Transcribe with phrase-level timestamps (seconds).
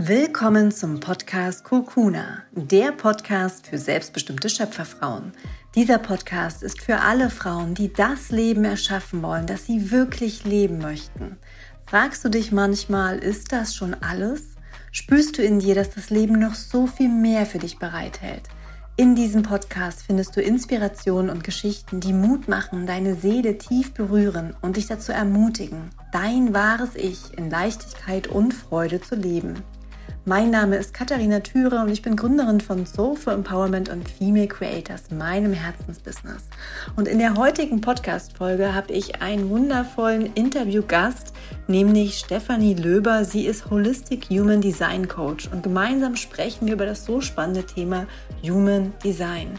[0.00, 5.32] Willkommen zum Podcast Kurkuna, der Podcast für selbstbestimmte Schöpferfrauen.
[5.74, 10.78] Dieser Podcast ist für alle Frauen, die das Leben erschaffen wollen, das sie wirklich leben
[10.78, 11.36] möchten.
[11.84, 14.54] Fragst du dich manchmal, ist das schon alles?
[14.92, 18.44] Spürst du in dir, dass das Leben noch so viel mehr für dich bereithält?
[18.96, 24.54] In diesem Podcast findest du Inspirationen und Geschichten, die Mut machen, deine Seele tief berühren
[24.62, 29.64] und dich dazu ermutigen, dein wahres Ich in Leichtigkeit und Freude zu leben.
[30.28, 34.46] Mein Name ist Katharina Thüre und ich bin Gründerin von Soul for Empowerment und Female
[34.46, 36.50] Creators, meinem Herzensbusiness.
[36.96, 41.32] Und in der heutigen Podcast-Folge habe ich einen wundervollen Interviewgast,
[41.66, 43.24] nämlich Stefanie Löber.
[43.24, 48.06] Sie ist Holistic Human Design Coach und gemeinsam sprechen wir über das so spannende Thema
[48.42, 49.58] Human Design.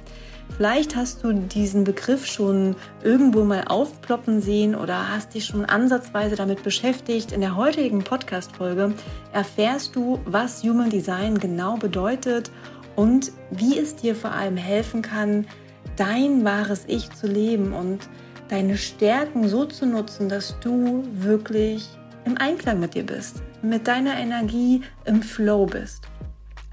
[0.55, 6.35] Vielleicht hast du diesen Begriff schon irgendwo mal aufploppen sehen oder hast dich schon ansatzweise
[6.35, 7.31] damit beschäftigt.
[7.31, 8.93] In der heutigen Podcast-Folge
[9.31, 12.51] erfährst du, was Human Design genau bedeutet
[12.95, 15.47] und wie es dir vor allem helfen kann,
[15.95, 18.09] dein wahres Ich zu leben und
[18.49, 21.87] deine Stärken so zu nutzen, dass du wirklich
[22.25, 26.03] im Einklang mit dir bist, mit deiner Energie im Flow bist.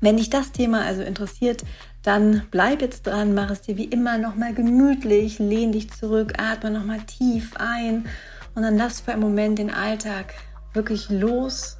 [0.01, 1.65] Wenn dich das Thema also interessiert,
[2.07, 6.71] dann bleib jetzt dran, mach es dir wie immer nochmal gemütlich, lehn dich zurück, atme
[6.71, 8.07] nochmal tief ein
[8.55, 10.35] und dann lass für einen Moment den Alltag
[10.73, 11.79] wirklich los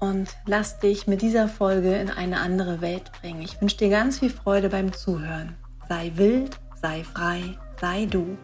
[0.00, 3.40] und lass dich mit dieser Folge in eine andere Welt bringen.
[3.40, 5.54] Ich wünsche dir ganz viel Freude beim Zuhören.
[5.88, 8.36] Sei wild, sei frei, sei du.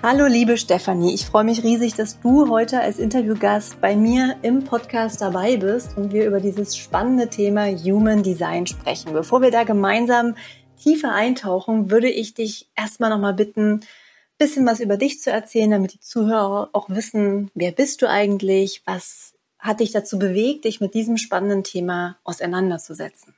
[0.00, 4.62] Hallo liebe Stefanie, ich freue mich riesig, dass du heute als Interviewgast bei mir im
[4.62, 9.12] Podcast dabei bist und wir über dieses spannende Thema Human Design sprechen.
[9.12, 10.36] Bevor wir da gemeinsam
[10.80, 13.80] tiefer eintauchen, würde ich dich erstmal nochmal bitten,
[14.38, 18.82] bisschen was über dich zu erzählen, damit die Zuhörer auch wissen, wer bist du eigentlich,
[18.86, 23.34] was hat dich dazu bewegt, dich mit diesem spannenden Thema auseinanderzusetzen.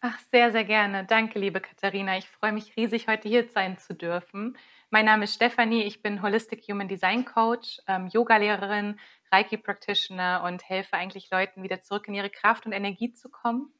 [0.00, 1.04] Ach, sehr, sehr gerne.
[1.04, 2.16] Danke, liebe Katharina.
[2.16, 4.56] Ich freue mich riesig, heute hier sein zu dürfen.
[4.90, 8.98] Mein Name ist Stefanie, ich bin Holistic Human Design Coach, ähm, Yoga-Lehrerin,
[9.30, 13.70] Reiki-Practitioner und helfe eigentlich Leuten, wieder zurück in ihre Kraft und Energie zu kommen.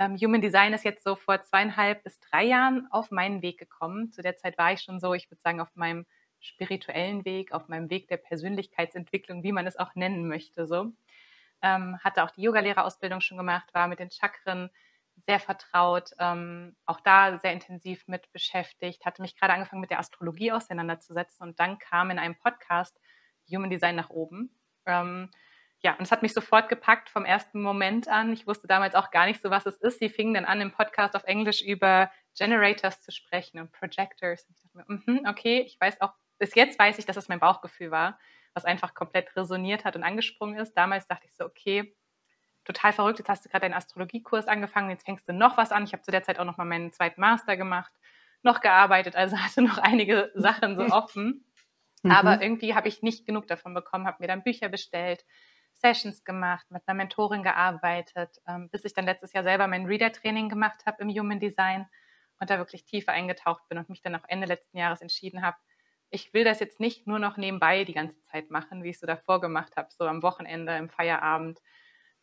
[0.00, 4.10] Ähm, Human Design ist jetzt so vor zweieinhalb bis drei Jahren auf meinen Weg gekommen.
[4.10, 6.06] Zu der Zeit war ich schon so, ich würde sagen, auf meinem
[6.40, 10.66] spirituellen Weg, auf meinem Weg der Persönlichkeitsentwicklung, wie man es auch nennen möchte.
[10.66, 10.90] So
[11.62, 14.70] ähm, hatte auch die Yogalehrerausbildung schon gemacht, war mit den Chakren
[15.26, 19.98] sehr vertraut, ähm, auch da sehr intensiv mit beschäftigt, hatte mich gerade angefangen mit der
[19.98, 22.98] Astrologie auseinanderzusetzen und dann kam in einem Podcast
[23.50, 24.50] Human Design nach oben.
[24.86, 25.30] Ähm,
[25.80, 28.32] ja, und es hat mich sofort gepackt vom ersten Moment an.
[28.32, 30.00] Ich wusste damals auch gar nicht so, was es ist.
[30.00, 34.44] Sie fingen dann an, im Podcast auf Englisch über Generators zu sprechen und Projectors.
[34.48, 37.28] Und ich dachte mir, mm okay, ich weiß auch, bis jetzt weiß ich, dass es
[37.28, 38.18] mein Bauchgefühl war,
[38.54, 40.74] was einfach komplett resoniert hat und angesprungen ist.
[40.74, 41.96] Damals dachte ich so, okay,
[42.68, 45.84] total verrückt, jetzt hast du gerade deinen Astrologiekurs angefangen, jetzt fängst du noch was an.
[45.84, 47.92] Ich habe zu der Zeit auch noch mal meinen zweiten Master gemacht,
[48.42, 51.44] noch gearbeitet, also hatte noch einige Sachen so offen.
[52.04, 52.12] Mhm.
[52.12, 55.24] Aber irgendwie habe ich nicht genug davon bekommen, habe mir dann Bücher bestellt,
[55.74, 60.48] Sessions gemacht, mit einer Mentorin gearbeitet, ähm, bis ich dann letztes Jahr selber mein Reader-Training
[60.48, 61.88] gemacht habe im Human Design
[62.38, 65.56] und da wirklich tiefer eingetaucht bin und mich dann auch Ende letzten Jahres entschieden habe,
[66.10, 69.00] ich will das jetzt nicht nur noch nebenbei die ganze Zeit machen, wie ich es
[69.00, 71.60] so davor gemacht habe, so am Wochenende, im Feierabend,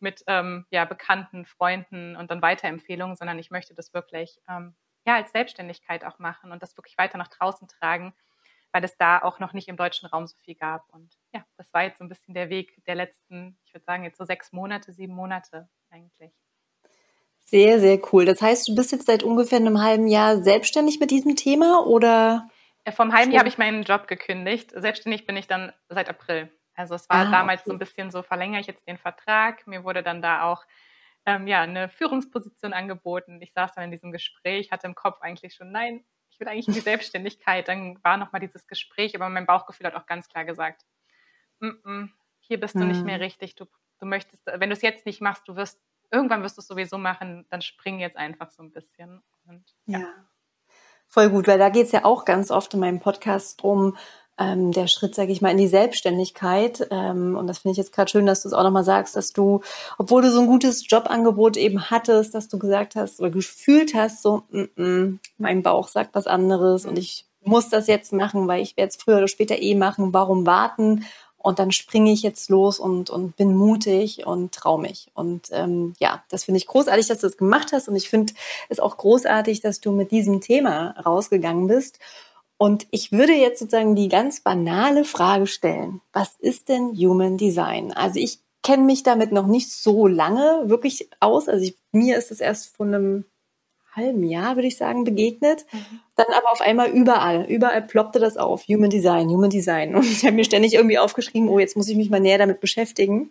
[0.00, 4.74] mit ähm, ja, Bekannten, Freunden und dann Weiterempfehlungen, sondern ich möchte das wirklich ähm,
[5.06, 8.12] ja, als Selbstständigkeit auch machen und das wirklich weiter nach draußen tragen,
[8.72, 10.84] weil es da auch noch nicht im deutschen Raum so viel gab.
[10.92, 14.04] Und ja, das war jetzt so ein bisschen der Weg der letzten, ich würde sagen,
[14.04, 16.32] jetzt so sechs Monate, sieben Monate eigentlich.
[17.44, 18.24] Sehr, sehr cool.
[18.24, 22.48] Das heißt, du bist jetzt seit ungefähr einem halben Jahr selbstständig mit diesem Thema oder?
[22.84, 24.72] Ja, vom halben Jahr habe ich meinen Job gekündigt.
[24.74, 26.50] Selbstständig bin ich dann seit April.
[26.76, 27.70] Also es war ah, damals okay.
[27.70, 29.66] so ein bisschen so, verlängere ich jetzt den Vertrag.
[29.66, 30.64] Mir wurde dann da auch
[31.24, 33.40] ähm, ja, eine Führungsposition angeboten.
[33.42, 36.68] Ich saß dann in diesem Gespräch, hatte im Kopf eigentlich schon, nein, ich will eigentlich
[36.68, 37.66] in die Selbstständigkeit.
[37.66, 40.84] Dann war nochmal dieses Gespräch, aber mein Bauchgefühl hat auch ganz klar gesagt,
[41.60, 42.08] M -m,
[42.40, 42.88] hier bist du hm.
[42.88, 43.54] nicht mehr richtig.
[43.56, 43.64] Du,
[43.98, 45.80] du möchtest, wenn du es jetzt nicht machst, du wirst,
[46.10, 49.22] irgendwann wirst du es sowieso machen, dann spring jetzt einfach so ein bisschen.
[49.46, 50.00] Und, ja.
[50.00, 50.14] ja.
[51.08, 53.96] Voll gut, weil da geht es ja auch ganz oft in meinem Podcast drum,
[54.38, 56.88] ähm, der Schritt, sage ich mal, in die Selbstständigkeit.
[56.90, 59.32] Ähm, und das finde ich jetzt gerade schön, dass du es auch nochmal sagst, dass
[59.32, 59.60] du,
[59.98, 64.22] obwohl du so ein gutes Jobangebot eben hattest, dass du gesagt hast oder gefühlt hast,
[64.22, 68.62] so, mm -mm, mein Bauch sagt was anderes und ich muss das jetzt machen, weil
[68.62, 70.12] ich werde es früher oder später eh machen.
[70.12, 71.04] Warum warten?
[71.46, 75.12] und dann springe ich jetzt los und, und bin mutig und traue mich.
[75.14, 77.88] Und ähm, ja, das finde ich großartig, dass du das gemacht hast.
[77.88, 78.32] Und ich finde
[78.68, 82.00] es auch großartig, dass du mit diesem Thema rausgegangen bist.
[82.58, 86.00] Und ich würde jetzt sozusagen die ganz banale Frage stellen.
[86.12, 87.92] Was ist denn Human Design?
[87.92, 91.48] Also ich kenne mich damit noch nicht so lange wirklich aus.
[91.48, 93.24] Also ich, mir ist es erst von einem
[93.96, 95.66] halben Jahr, würde ich sagen, begegnet.
[95.72, 96.00] Mhm.
[96.16, 98.66] Dann aber auf einmal überall, überall ploppte das auf.
[98.68, 99.94] Human Design, Human Design.
[99.94, 102.60] Und ich habe mir ständig irgendwie aufgeschrieben, oh, jetzt muss ich mich mal näher damit
[102.60, 103.30] beschäftigen.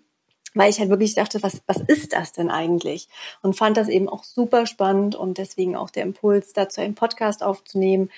[0.58, 3.10] Weil ich halt wirklich dachte, was, was ist das denn eigentlich?
[3.42, 7.44] Und fand das eben auch super spannend und deswegen auch der Impuls, dazu einen Podcast
[7.44, 8.10] aufzunehmen,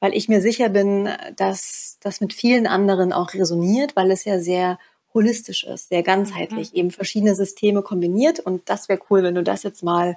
[0.00, 4.38] weil ich mir sicher bin, dass das mit vielen anderen auch resoniert, weil es ja
[4.38, 4.78] sehr
[5.14, 6.78] holistisch ist, sehr ganzheitlich, mhm.
[6.78, 8.40] eben verschiedene Systeme kombiniert.
[8.40, 10.16] Und das wäre cool, wenn du das jetzt mal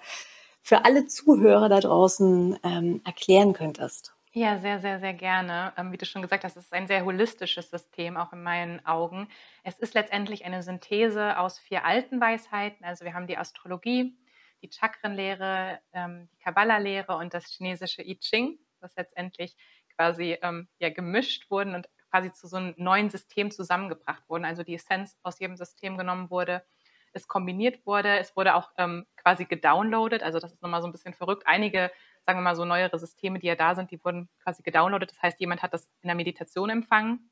[0.62, 4.14] für alle Zuhörer da draußen ähm, erklären könntest.
[4.34, 5.74] Ja, sehr, sehr, sehr gerne.
[5.78, 8.86] Ähm, wie du schon gesagt hast, es ist ein sehr holistisches System, auch in meinen
[8.86, 9.30] Augen.
[9.64, 12.86] Es ist letztendlich eine Synthese aus vier alten Weisheiten.
[12.86, 14.16] Also wir haben die Astrologie,
[14.62, 19.56] die Chakrenlehre, ähm, die Kabbalah-Lehre und das chinesische I Ching, was letztendlich
[19.96, 24.46] quasi ähm, ja, gemischt wurden und quasi zu so einem neuen System zusammengebracht wurden.
[24.46, 26.64] Also die Essenz aus jedem System genommen wurde
[27.18, 28.18] es kombiniert wurde.
[28.20, 30.24] Es wurde auch ähm, quasi gedownloadet.
[30.24, 31.44] Also das ist nochmal so ein bisschen verrückt.
[31.46, 31.92] Einige,
[32.26, 35.12] sagen wir mal so neuere Systeme, die ja da sind, die wurden quasi gedownloadet.
[35.12, 37.30] Das heißt, jemand hat das in der Meditation empfangen.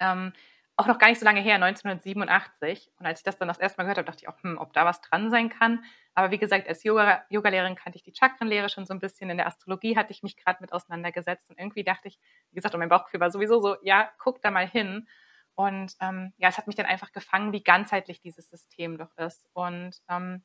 [0.00, 0.32] Ähm,
[0.76, 2.90] auch noch gar nicht so lange her, 1987.
[2.98, 4.74] Und als ich das dann das erste Mal gehört habe, dachte ich auch, hm, ob
[4.74, 5.82] da was dran sein kann.
[6.14, 9.30] Aber wie gesagt, als Yoga, Yoga-Lehrerin kannte ich die Chakrenlehre schon so ein bisschen.
[9.30, 11.48] In der Astrologie hatte ich mich gerade mit auseinandergesetzt.
[11.48, 12.18] Und irgendwie dachte ich,
[12.50, 15.08] wie gesagt, und mein Bauchgefühl war sowieso so, ja, guck da mal hin.
[15.54, 19.48] Und ähm, ja, es hat mich dann einfach gefangen, wie ganzheitlich dieses System doch ist.
[19.54, 20.42] Und ähm,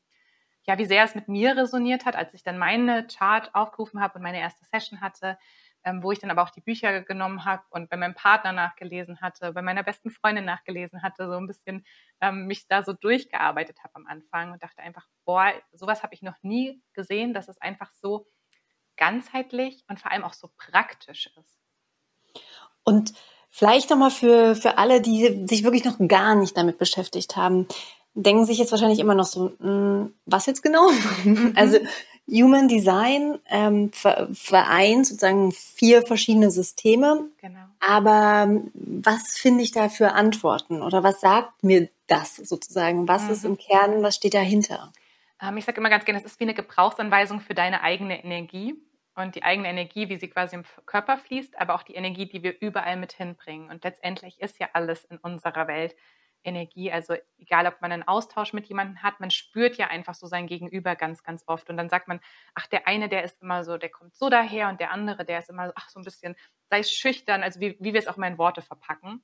[0.63, 4.15] ja, wie sehr es mit mir resoniert hat, als ich dann meine Chart aufgerufen habe
[4.15, 5.37] und meine erste Session hatte,
[5.83, 9.21] ähm, wo ich dann aber auch die Bücher genommen habe und bei meinem Partner nachgelesen
[9.21, 11.85] hatte, bei meiner besten Freundin nachgelesen hatte, so ein bisschen
[12.21, 16.21] ähm, mich da so durchgearbeitet habe am Anfang und dachte einfach, boah, sowas habe ich
[16.21, 18.27] noch nie gesehen, dass es einfach so
[18.97, 21.59] ganzheitlich und vor allem auch so praktisch ist.
[22.83, 23.13] Und
[23.53, 27.67] Vielleicht nochmal für, für alle, die sich wirklich noch gar nicht damit beschäftigt haben,
[28.13, 30.89] denken sich jetzt wahrscheinlich immer noch so, mh, hm, was jetzt genau?
[31.25, 31.53] Mhm.
[31.55, 31.77] also
[32.31, 37.29] Human Design ähm, vereint sozusagen vier verschiedene Systeme.
[37.41, 37.59] Genau.
[37.79, 43.07] Aber ähm, was finde ich da für Antworten oder was sagt mir das sozusagen?
[43.07, 43.31] Was mhm.
[43.31, 44.93] ist im Kern, was steht dahinter?
[45.41, 48.75] Ähm, ich sage immer ganz gerne, es ist wie eine Gebrauchsanweisung für deine eigene Energie
[49.15, 52.43] und die eigene Energie, wie sie quasi im Körper fließt, aber auch die Energie, die
[52.43, 53.69] wir überall mit hinbringen.
[53.69, 55.95] Und letztendlich ist ja alles in unserer Welt
[56.43, 56.91] Energie.
[56.91, 60.47] Also egal, ob man einen Austausch mit jemandem hat, man spürt ja einfach so sein
[60.47, 61.69] Gegenüber ganz, ganz oft.
[61.69, 62.19] Und dann sagt man,
[62.55, 65.39] ach, der eine, der ist immer so, der kommt so daher und der andere, der
[65.39, 66.35] ist immer so, ach, so ein bisschen,
[66.69, 69.23] sei schüchtern, also wie, wie wir es auch mal in Worte verpacken.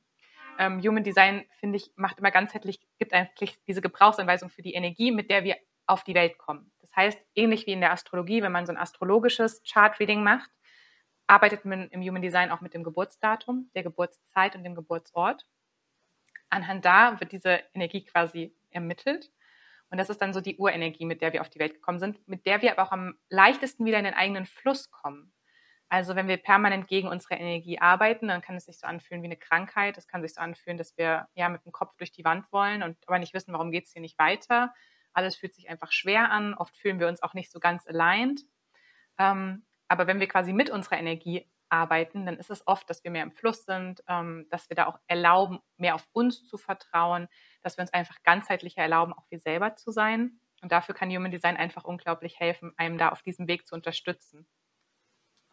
[0.60, 5.12] Ähm, Human Design, finde ich, macht immer ganzheitlich, gibt eigentlich diese Gebrauchsanweisung für die Energie,
[5.12, 6.72] mit der wir auf die Welt kommen.
[6.80, 10.50] Das heißt, ähnlich wie in der Astrologie, wenn man so ein astrologisches Chart-Reading macht,
[11.28, 15.46] arbeitet man im Human Design auch mit dem Geburtsdatum, der Geburtszeit und dem Geburtsort.
[16.50, 19.32] Anhand da wird diese Energie quasi ermittelt.
[19.90, 22.28] Und das ist dann so die Urenergie, mit der wir auf die Welt gekommen sind,
[22.28, 25.34] mit der wir aber auch am leichtesten wieder in den eigenen Fluss kommen.
[25.90, 29.28] Also wenn wir permanent gegen unsere Energie arbeiten, dann kann es sich so anfühlen wie
[29.28, 29.98] eine Krankheit.
[29.98, 32.84] Es kann sich so anfühlen, dass wir ja mit dem Kopf durch die Wand wollen
[32.84, 34.74] und aber nicht wissen, warum geht es hier nicht weiter.
[35.14, 36.54] Alles fühlt sich einfach schwer an.
[36.54, 38.42] Oft fühlen wir uns auch nicht so ganz aligned.
[39.18, 43.12] Ähm, aber wenn wir quasi mit unserer Energie arbeiten, dann ist es oft, dass wir
[43.12, 47.28] mehr im Fluss sind, ähm, dass wir da auch erlauben, mehr auf uns zu vertrauen,
[47.62, 50.40] dass wir uns einfach ganzheitlicher erlauben, auch wir selber zu sein.
[50.62, 54.48] Und dafür kann Human Design einfach unglaublich helfen, einem da auf diesem Weg zu unterstützen.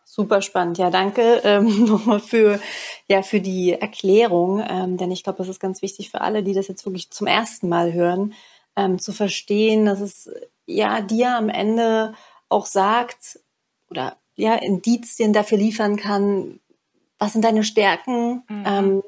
[0.04, 0.78] Super spannend.
[0.78, 2.60] Ja, danke ähm, nochmal für,
[3.08, 4.62] ja, für die Erklärung.
[4.68, 7.26] Ähm, denn ich glaube, das ist ganz wichtig für alle, die das jetzt wirklich zum
[7.26, 8.34] ersten Mal hören,
[8.76, 10.30] ähm, zu verstehen, dass es
[10.66, 12.14] ja dir am Ende
[12.48, 13.40] auch sagt
[13.88, 16.60] oder ja Indizien dafür liefern kann,
[17.18, 18.64] was sind deine Stärken, mhm.
[18.66, 19.02] ähm,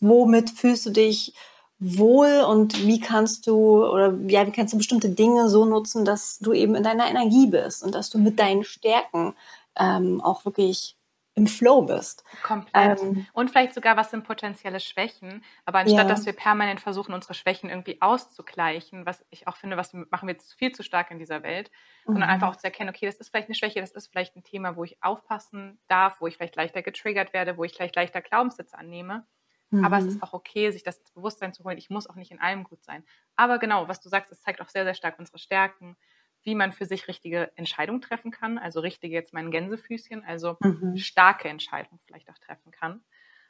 [0.00, 1.34] womit fühlst du dich
[1.78, 6.38] wohl und wie kannst du oder ja, wie kannst du bestimmte Dinge so nutzen, dass
[6.38, 9.34] du eben in deiner Energie bist und dass du mit deinen Stärken
[9.76, 10.96] ähm, auch wirklich
[11.36, 12.24] im Flow bist.
[12.42, 13.02] Komplett.
[13.02, 15.42] Ähm, und vielleicht sogar, was sind potenzielle Schwächen.
[15.64, 16.08] Aber anstatt, ja.
[16.08, 20.34] dass wir permanent versuchen, unsere Schwächen irgendwie auszugleichen, was ich auch finde, was machen wir
[20.34, 21.70] jetzt viel zu stark in dieser Welt,
[22.06, 22.12] mhm.
[22.12, 24.44] sondern einfach auch zu erkennen, okay, das ist vielleicht eine Schwäche, das ist vielleicht ein
[24.44, 28.22] Thema, wo ich aufpassen darf, wo ich vielleicht leichter getriggert werde, wo ich vielleicht leichter
[28.22, 29.26] Glaubenssätze annehme.
[29.70, 29.84] Mhm.
[29.84, 32.40] Aber es ist auch okay, sich das Bewusstsein zu holen, ich muss auch nicht in
[32.40, 33.04] allem gut sein.
[33.34, 35.96] Aber genau, was du sagst, es zeigt auch sehr, sehr stark unsere Stärken,
[36.44, 38.58] wie man für sich richtige Entscheidungen treffen kann.
[38.58, 40.96] Also richtige jetzt mein Gänsefüßchen, also mhm.
[40.96, 43.00] starke Entscheidungen vielleicht auch treffen kann.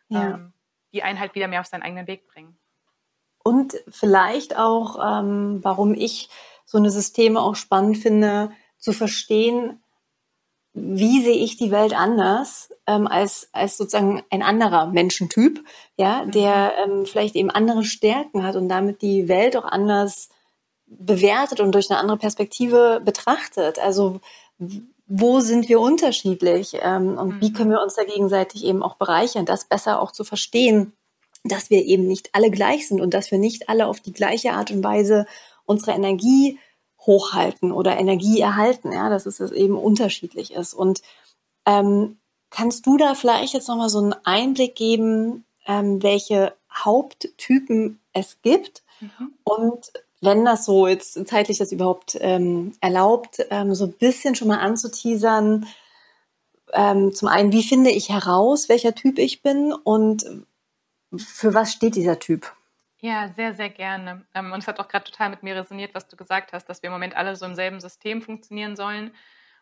[0.08, 0.34] Ja.
[0.34, 0.52] Ähm,
[0.92, 2.56] die einen halt wieder mehr auf seinen eigenen Weg bringen.
[3.42, 6.30] Und vielleicht auch, ähm, warum ich
[6.64, 9.82] so eine Systeme auch spannend finde, zu verstehen,
[10.72, 15.64] wie sehe ich die Welt anders ähm, als, als sozusagen ein anderer Menschentyp,
[15.96, 16.92] ja, der mhm.
[16.92, 20.30] ähm, vielleicht eben andere Stärken hat und damit die Welt auch anders
[20.98, 23.78] bewertet und durch eine andere Perspektive betrachtet.
[23.78, 24.20] Also
[25.06, 27.40] wo sind wir unterschiedlich ähm, und mhm.
[27.40, 30.92] wie können wir uns da gegenseitig eben auch bereichern, das besser auch zu verstehen,
[31.44, 34.52] dass wir eben nicht alle gleich sind und dass wir nicht alle auf die gleiche
[34.52, 35.26] Art und Weise
[35.66, 36.58] unsere Energie
[37.00, 40.72] hochhalten oder Energie erhalten, ja, dass es eben unterschiedlich ist.
[40.72, 41.02] Und
[41.66, 48.40] ähm, kannst du da vielleicht jetzt nochmal so einen Einblick geben, ähm, welche Haupttypen es
[48.40, 49.34] gibt mhm.
[49.44, 49.92] und
[50.24, 54.58] wenn das so jetzt zeitlich das überhaupt ähm, erlaubt, ähm, so ein bisschen schon mal
[54.58, 55.66] anzuteasern,
[56.72, 60.24] ähm, zum einen, wie finde ich heraus, welcher Typ ich bin und
[61.16, 62.52] für was steht dieser Typ?
[63.00, 64.24] Ja, sehr, sehr gerne.
[64.34, 66.82] Ähm, und es hat auch gerade total mit mir resoniert, was du gesagt hast, dass
[66.82, 69.14] wir im Moment alle so im selben System funktionieren sollen.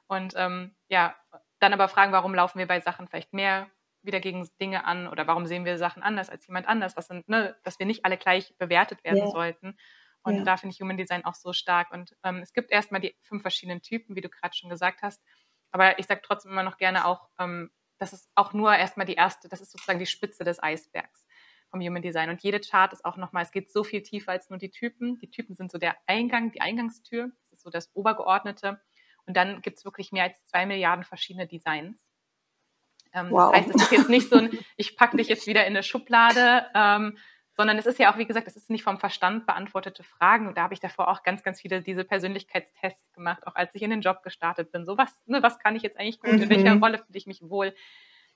[0.07, 1.15] Und ähm, ja,
[1.59, 3.69] dann aber fragen, warum laufen wir bei Sachen vielleicht mehr
[4.03, 7.29] wieder gegen Dinge an oder warum sehen wir Sachen anders als jemand anders, was sind,
[7.29, 9.31] ne, dass wir nicht alle gleich bewertet werden yeah.
[9.31, 9.77] sollten.
[10.23, 10.45] Und ja.
[10.45, 11.91] da finde ich Human Design auch so stark.
[11.91, 15.23] Und ähm, es gibt erstmal die fünf verschiedenen Typen, wie du gerade schon gesagt hast.
[15.71, 19.15] Aber ich sage trotzdem immer noch gerne auch, ähm, das ist auch nur erstmal die
[19.15, 21.25] erste, das ist sozusagen die Spitze des Eisbergs
[21.71, 22.31] vom Human Design.
[22.31, 25.19] Und jede Chart ist auch nochmal, es geht so viel tiefer als nur die Typen.
[25.19, 27.31] Die Typen sind so der Eingang, die Eingangstür.
[27.51, 28.81] Das ist so das Obergeordnete.
[29.27, 32.05] Und dann gibt es wirklich mehr als zwei Milliarden verschiedene Designs.
[33.15, 33.53] Ähm, wow.
[33.53, 35.83] Das heißt, es ist jetzt nicht so ein, ich packe dich jetzt wieder in eine
[35.83, 37.19] Schublade, ähm,
[37.55, 40.49] sondern es ist ja auch, wie gesagt, es ist nicht vom Verstand beantwortete Fragen.
[40.49, 43.83] Und da habe ich davor auch ganz, ganz viele diese Persönlichkeitstests gemacht, auch als ich
[43.83, 44.87] in den Job gestartet bin.
[44.87, 46.33] So, was, ne, was kann ich jetzt eigentlich gut?
[46.33, 46.83] In welcher mhm.
[46.83, 47.75] Rolle fühle ich mich wohl?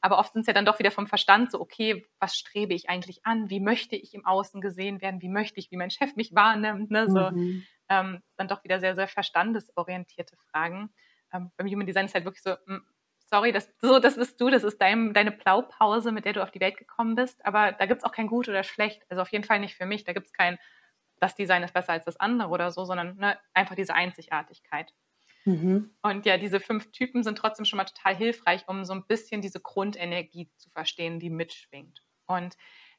[0.02, 2.90] Aber oft sind es ja dann doch wieder vom Verstand so, okay, was strebe ich
[2.90, 3.49] eigentlich an?
[3.49, 5.23] Wie möchte ich im Außen gesehen werden?
[5.23, 6.90] Wie möchte ich, wie mein Chef mich wahrnimmt?
[6.90, 7.08] Ne?
[7.08, 7.64] So, mhm.
[7.88, 10.90] ähm, dann doch wieder sehr, sehr verstandesorientierte Fragen.
[11.32, 12.87] Ähm, beim Human Design ist halt wirklich so, mh, hm,
[13.26, 16.50] sorry, das, so, das bist du, das ist dein, deine Blaupause, mit der du auf
[16.50, 17.45] die Welt gekommen bist.
[17.45, 19.02] Aber da gibt es auch kein gut oder schlecht.
[19.09, 20.04] Also auf jeden Fall nicht für mich.
[20.04, 20.59] Da gibt es kein,
[21.18, 24.92] das Design ist besser als das andere oder so, sondern ne, einfach diese Einzigartigkeit.
[25.45, 25.95] Mhm.
[26.02, 29.42] Und ja, diese fünf Typen sind trotzdem schon mal total hilfreich, um so ein bisschen
[29.42, 32.02] diese Grundenergie zu verstehen, die mitschwingt.
[32.26, 32.56] Und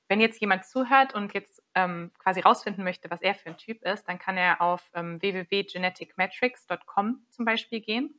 [0.09, 3.83] wenn jetzt jemand zuhört und jetzt ähm, quasi rausfinden möchte, was er für ein Typ
[3.83, 8.17] ist, dann kann er auf ähm, www.geneticmetrics.com zum Beispiel gehen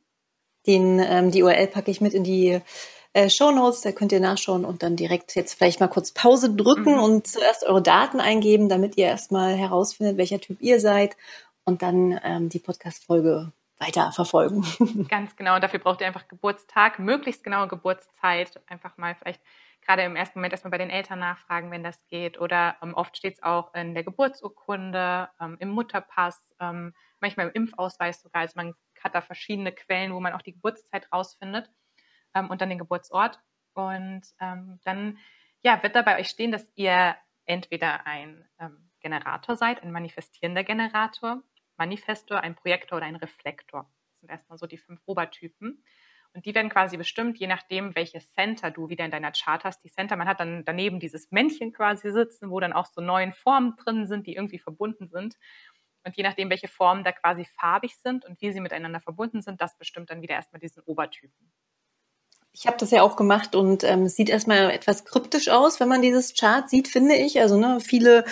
[0.67, 2.61] den, ähm, die URL packe ich mit in die
[3.13, 6.53] äh, Show Notes, da könnt ihr nachschauen und dann direkt jetzt vielleicht mal kurz Pause
[6.53, 7.03] drücken mhm.
[7.03, 11.17] und zuerst eure Daten eingeben, damit ihr erstmal herausfindet, welcher Typ ihr seid
[11.65, 14.65] und dann ähm, die Podcast-Folge weiter verfolgen.
[15.09, 15.55] Ganz genau.
[15.55, 18.59] Und dafür braucht ihr einfach Geburtstag, möglichst genaue Geburtszeit.
[18.67, 19.41] Einfach mal vielleicht
[19.85, 22.39] gerade im ersten Moment erstmal bei den Eltern nachfragen, wenn das geht.
[22.39, 27.53] Oder ähm, oft steht es auch in der Geburtsurkunde, ähm, im Mutterpass, ähm, manchmal im
[27.53, 28.41] Impfausweis sogar.
[28.41, 31.69] Also man hat da verschiedene Quellen, wo man auch die Geburtszeit rausfindet
[32.33, 33.39] ähm, und dann den Geburtsort.
[33.73, 35.17] Und ähm, dann
[35.61, 37.15] ja, wird da bei euch stehen, dass ihr
[37.45, 41.41] entweder ein ähm, Generator seid, ein manifestierender Generator,
[41.77, 43.89] Manifestor, ein Projektor oder ein Reflektor.
[44.11, 45.83] Das sind erstmal so die fünf Obertypen.
[46.33, 49.83] Und die werden quasi bestimmt, je nachdem, welches Center du wieder in deiner Chart hast.
[49.83, 53.33] Die Center, man hat dann daneben dieses Männchen quasi sitzen, wo dann auch so neun
[53.33, 55.37] Formen drin sind, die irgendwie verbunden sind.
[56.03, 59.61] Und je nachdem, welche Formen da quasi farbig sind und wie sie miteinander verbunden sind,
[59.61, 61.51] das bestimmt dann wieder erstmal diesen Obertypen.
[62.51, 65.87] Ich habe das ja auch gemacht und ähm, es sieht erstmal etwas kryptisch aus, wenn
[65.87, 67.39] man dieses Chart sieht, finde ich.
[67.39, 68.25] Also ne, viele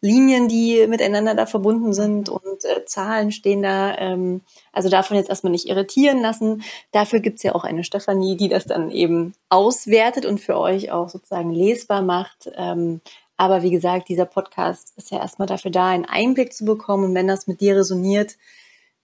[0.00, 3.98] Linien, die miteinander da verbunden sind und äh, Zahlen stehen da.
[3.98, 6.62] Ähm, also davon jetzt erstmal nicht irritieren lassen.
[6.92, 11.08] Dafür gibt's ja auch eine Stefanie, die das dann eben auswertet und für euch auch
[11.08, 12.48] sozusagen lesbar macht.
[12.54, 13.00] Ähm,
[13.36, 17.04] aber wie gesagt, dieser Podcast ist ja erstmal dafür da, einen Einblick zu bekommen.
[17.04, 18.36] Und wenn das mit dir resoniert,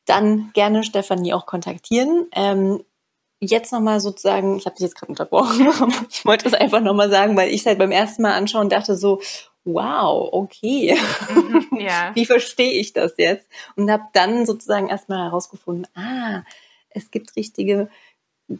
[0.06, 2.26] dann gerne Stefanie auch kontaktieren.
[2.32, 2.82] Ähm,
[3.40, 5.68] jetzt nochmal sozusagen, ich habe dich jetzt gerade unterbrochen,
[6.10, 8.96] ich wollte das einfach nochmal sagen, weil ich es halt beim ersten Mal anschauen dachte
[8.96, 9.20] so,
[9.64, 10.96] wow, okay,
[11.34, 12.10] mhm, ja.
[12.14, 13.48] wie verstehe ich das jetzt?
[13.76, 16.42] Und habe dann sozusagen erstmal herausgefunden, ah,
[16.90, 17.88] es gibt richtige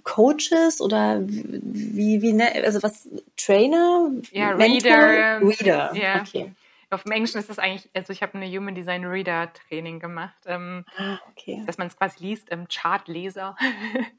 [0.05, 4.11] Coaches oder wie, wie, ne, also was, Trainer?
[4.33, 4.91] Ja, Mentor?
[4.91, 5.41] Reader.
[5.41, 6.21] Reader, ja.
[6.21, 6.53] okay.
[6.93, 10.35] Auf dem Englischen ist das eigentlich, also ich habe eine Human Design Reader Training gemacht,
[10.47, 11.63] ähm, ah, okay.
[11.65, 13.57] dass man es quasi liest, ähm, Chartleser.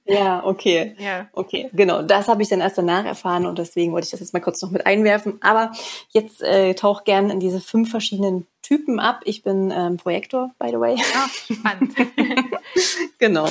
[0.05, 0.95] Ja, okay.
[0.97, 1.27] Ja.
[1.31, 2.01] Okay, genau.
[2.01, 4.61] Das habe ich dann erst danach erfahren und deswegen wollte ich das jetzt mal kurz
[4.61, 5.37] noch mit einwerfen.
[5.41, 5.71] Aber
[6.09, 9.21] jetzt äh, tauch gerne in diese fünf verschiedenen Typen ab.
[9.23, 10.95] Ich bin ähm, Projektor, by the way.
[10.95, 11.95] Ja, spannend.
[13.19, 13.47] genau.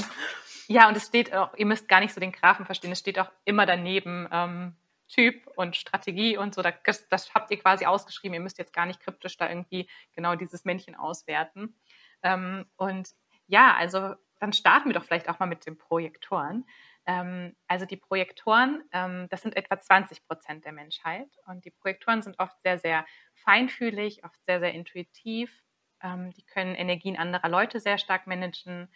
[0.70, 3.18] Ja, und es steht auch, ihr müsst gar nicht so den Graphen verstehen, es steht
[3.18, 4.76] auch immer daneben, ähm,
[5.08, 6.62] Typ und Strategie und so.
[6.62, 8.34] Das, das, habt ihr quasi ausgeschrieben.
[8.34, 11.74] Ihr müsst jetzt gar nicht kryptisch da irgendwie genau dieses Männchen auswerten.
[12.22, 13.08] Ähm, und
[13.48, 16.64] ja, also dann starten wir doch vielleicht auch mal mit den Projektoren.
[17.04, 21.30] Ähm, also die Projektoren, ähm, das sind etwa 20 Prozent der Menschheit.
[21.46, 25.64] Und die Projektoren sind oft sehr, sehr feinfühlig, oft sehr, sehr intuitiv.
[26.00, 28.88] Ähm, die können Energien anderer Leute sehr stark managen,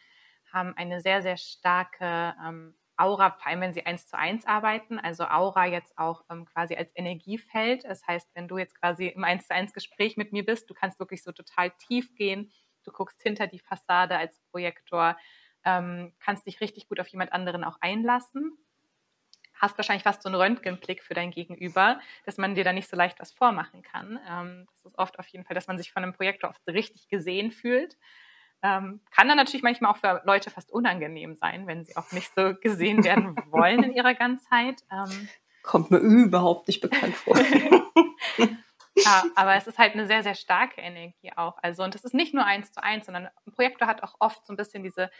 [0.55, 4.99] haben eine sehr, sehr starke ähm, Aura, vor allem wenn sie eins zu eins arbeiten,
[4.99, 7.85] also Aura jetzt auch ähm, quasi als Energiefeld.
[7.85, 10.75] Das heißt, wenn du jetzt quasi im eins zu eins Gespräch mit mir bist, du
[10.75, 12.53] kannst wirklich so total tief gehen.
[12.85, 15.17] Du guckst hinter die Fassade als Projektor,
[15.65, 18.57] ähm, kannst dich richtig gut auf jemand anderen auch einlassen.
[19.55, 22.97] Hast wahrscheinlich fast so einen Röntgenblick für dein Gegenüber, dass man dir da nicht so
[22.97, 24.21] leicht was vormachen kann.
[24.29, 27.09] Ähm, das ist oft auf jeden Fall, dass man sich von einem Projektor oft richtig
[27.09, 27.97] gesehen fühlt.
[28.63, 32.35] Ähm, kann dann natürlich manchmal auch für Leute fast unangenehm sein, wenn sie auch nicht
[32.35, 34.83] so gesehen werden wollen in ihrer Ganzheit.
[34.91, 35.29] Ähm,
[35.63, 37.39] Kommt mir überhaupt nicht bekannt vor.
[38.97, 41.57] ja, aber es ist halt eine sehr, sehr starke Energie auch.
[41.63, 44.47] Also, und es ist nicht nur eins zu eins, sondern ein Projektor hat auch oft
[44.47, 45.11] so ein bisschen diese,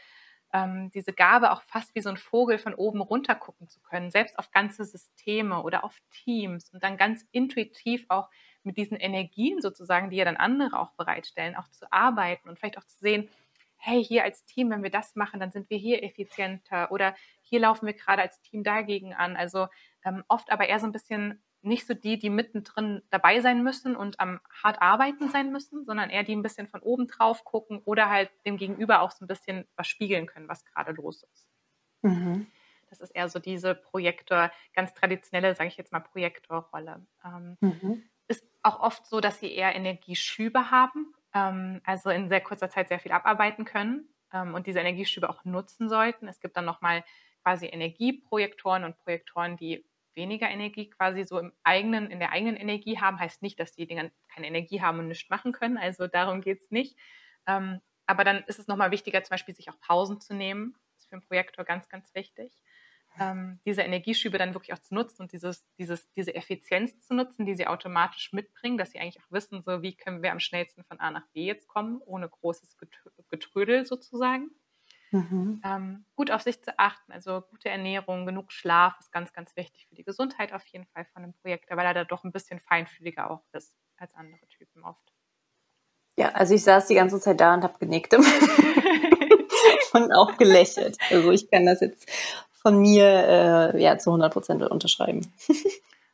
[0.55, 4.09] ähm, diese Gabe, auch fast wie so ein Vogel von oben runter gucken zu können,
[4.09, 8.29] selbst auf ganze Systeme oder auf Teams und dann ganz intuitiv auch
[8.63, 12.77] mit diesen Energien sozusagen, die ja dann andere auch bereitstellen, auch zu arbeiten und vielleicht
[12.77, 13.29] auch zu sehen,
[13.75, 17.59] hey, hier als Team, wenn wir das machen, dann sind wir hier effizienter oder hier
[17.59, 19.35] laufen wir gerade als Team dagegen an.
[19.35, 19.67] Also
[20.05, 23.95] ähm, oft aber eher so ein bisschen nicht so die, die mittendrin dabei sein müssen
[23.95, 27.81] und am hart arbeiten sein müssen, sondern eher die ein bisschen von oben drauf gucken
[27.85, 31.47] oder halt dem Gegenüber auch so ein bisschen was spiegeln können, was gerade los ist.
[32.01, 32.47] Mhm.
[32.89, 37.05] Das ist eher so diese Projektor, ganz traditionelle, sage ich jetzt mal, Projektorrolle.
[37.25, 42.41] Ähm, mhm ist auch oft so, dass sie eher Energieschübe haben, ähm, also in sehr
[42.41, 46.27] kurzer Zeit sehr viel abarbeiten können ähm, und diese Energieschübe auch nutzen sollten.
[46.27, 47.03] Es gibt dann nochmal
[47.43, 52.99] quasi Energieprojektoren und Projektoren, die weniger Energie quasi so im eigenen, in der eigenen Energie
[52.99, 53.19] haben.
[53.19, 55.77] Heißt nicht, dass die Dinge keine Energie haben und nichts machen können.
[55.77, 56.97] Also darum geht es nicht.
[57.47, 60.75] Ähm, aber dann ist es nochmal wichtiger, zum Beispiel sich auch Pausen zu nehmen.
[60.93, 62.51] Das ist für einen Projektor ganz, ganz wichtig
[63.19, 67.45] ähm, diese Energieschübe dann wirklich auch zu nutzen und dieses, dieses, diese Effizienz zu nutzen,
[67.45, 70.83] die sie automatisch mitbringen, dass sie eigentlich auch wissen, so wie können wir am schnellsten
[70.83, 72.77] von A nach B jetzt kommen, ohne großes
[73.29, 74.49] Getrödel sozusagen.
[75.15, 75.61] Mhm.
[75.63, 79.87] Ähm, gut auf sich zu achten, also gute Ernährung, genug Schlaf ist ganz, ganz wichtig
[79.87, 82.59] für die Gesundheit auf jeden Fall von einem Projekt, weil er da doch ein bisschen
[82.59, 85.13] feinfühliger auch ist als andere Typen oft.
[86.17, 88.13] Ja, also ich saß die ganze Zeit da und habe genickt
[89.93, 90.97] und auch gelächelt.
[91.09, 92.11] Also ich kann das jetzt
[92.51, 93.05] von mir
[93.73, 95.33] äh, ja, zu 100 Prozent unterschreiben.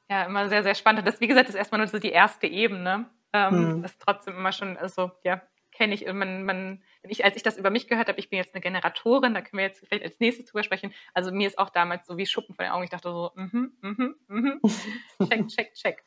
[0.09, 1.07] Ja, immer sehr, sehr spannend.
[1.07, 3.05] Das, wie gesagt, ist erstmal nur so die erste Ebene.
[3.31, 3.81] Ähm, hm.
[3.81, 7.57] Das ist trotzdem immer schon, also ja, kenne ich, man, man, ich, als ich das
[7.57, 10.19] über mich gehört habe, ich bin jetzt eine Generatorin, da können wir jetzt vielleicht als
[10.19, 10.93] nächstes drüber sprechen.
[11.13, 12.83] Also mir ist auch damals so wie Schuppen von den Augen.
[12.83, 14.61] Ich dachte so, mhm, mhm, mhm,
[15.29, 16.03] check, check, check.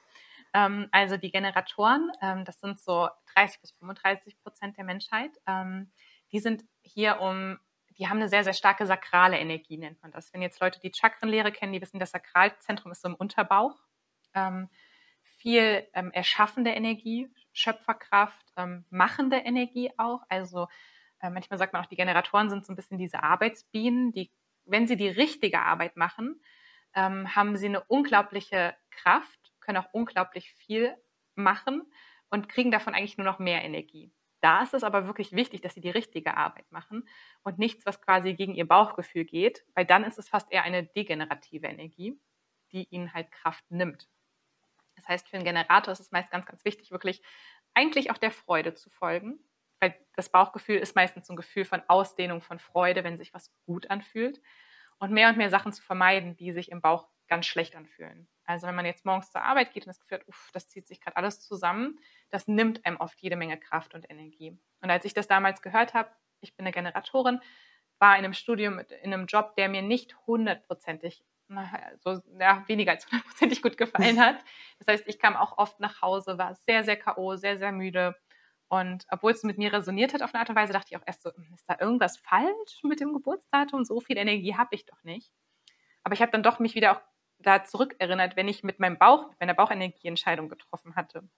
[0.52, 5.32] Ähm, also die Generatoren, ähm, das sind so 30 bis 35 Prozent der Menschheit.
[5.46, 5.90] Ähm,
[6.32, 7.58] die sind hier, um
[7.98, 10.32] die haben eine sehr, sehr starke sakrale Energie, nennt man das.
[10.32, 13.76] Wenn jetzt Leute die Chakrenlehre kennen, die wissen, das Sakralzentrum ist so im Unterbauch.
[14.34, 14.68] Ähm,
[15.44, 20.22] viel ähm, erschaffende Energie, Schöpferkraft, ähm, machende Energie auch.
[20.30, 20.68] Also
[21.20, 24.32] äh, manchmal sagt man auch, die Generatoren sind so ein bisschen diese Arbeitsbienen, die,
[24.64, 26.40] wenn sie die richtige Arbeit machen,
[26.94, 30.96] ähm, haben sie eine unglaubliche Kraft, können auch unglaublich viel
[31.34, 31.82] machen
[32.30, 34.14] und kriegen davon eigentlich nur noch mehr Energie.
[34.40, 37.06] Da ist es aber wirklich wichtig, dass sie die richtige Arbeit machen
[37.42, 40.84] und nichts, was quasi gegen ihr Bauchgefühl geht, weil dann ist es fast eher eine
[40.84, 42.18] degenerative Energie,
[42.72, 44.08] die ihnen halt Kraft nimmt.
[44.96, 47.22] Das heißt, für einen Generator ist es meist ganz, ganz wichtig, wirklich
[47.74, 49.38] eigentlich auch der Freude zu folgen,
[49.80, 53.52] weil das Bauchgefühl ist meistens so ein Gefühl von Ausdehnung, von Freude, wenn sich was
[53.66, 54.40] gut anfühlt
[54.98, 58.28] und mehr und mehr Sachen zu vermeiden, die sich im Bauch ganz schlecht anfühlen.
[58.44, 60.86] Also wenn man jetzt morgens zur Arbeit geht und das Gefühl hat, uff, das zieht
[60.86, 61.98] sich gerade alles zusammen,
[62.30, 64.58] das nimmt einem oft jede Menge Kraft und Energie.
[64.80, 67.40] Und als ich das damals gehört habe, ich bin eine Generatorin,
[67.98, 71.24] war in einem Studium, in einem Job, der mir nicht hundertprozentig,
[72.00, 74.36] so ja, weniger als hundertprozentig gut gefallen hat.
[74.78, 78.16] Das heißt, ich kam auch oft nach Hause, war sehr, sehr K.O., sehr, sehr müde.
[78.68, 81.06] Und obwohl es mit mir resoniert hat auf eine Art und Weise, dachte ich auch
[81.06, 83.84] erst so, hm, ist da irgendwas falsch mit dem Geburtsdatum?
[83.84, 85.30] So viel Energie habe ich doch nicht.
[86.02, 87.00] Aber ich habe dann doch mich wieder auch
[87.38, 91.28] da zurückerinnert, wenn ich mit meinem Bauch, mit meiner Bauchenergie Entscheidungen getroffen hatte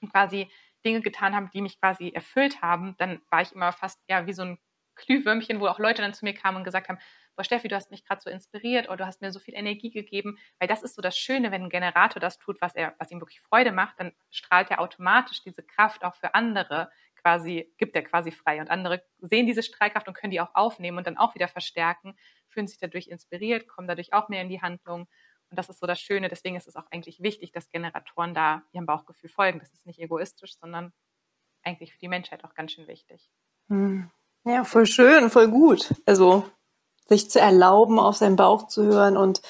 [0.00, 0.50] und quasi
[0.84, 4.32] Dinge getan habe, die mich quasi erfüllt haben, dann war ich immer fast ja wie
[4.32, 4.58] so ein
[4.96, 6.98] Glühwürmchen, wo auch Leute dann zu mir kamen und gesagt haben,
[7.36, 9.90] boah Steffi, du hast mich gerade so inspiriert oder du hast mir so viel Energie
[9.90, 13.10] gegeben, weil das ist so das Schöne, wenn ein Generator das tut, was er, was
[13.10, 17.96] ihm wirklich Freude macht, dann strahlt er automatisch diese Kraft auch für andere quasi, gibt
[17.96, 21.16] er quasi frei und andere sehen diese Strahlkraft und können die auch aufnehmen und dann
[21.16, 22.16] auch wieder verstärken
[22.54, 25.08] fühlen sich dadurch inspiriert, kommen dadurch auch mehr in die Handlung
[25.50, 26.28] Und das ist so das Schöne.
[26.28, 29.58] Deswegen ist es auch eigentlich wichtig, dass Generatoren da ihrem Bauchgefühl folgen.
[29.58, 30.92] Das ist nicht egoistisch, sondern
[31.62, 33.30] eigentlich für die Menschheit auch ganz schön wichtig.
[33.68, 34.10] Hm.
[34.44, 35.94] Ja, voll schön, voll gut.
[36.06, 36.50] Also
[37.06, 39.42] sich zu erlauben, auf seinen Bauch zu hören und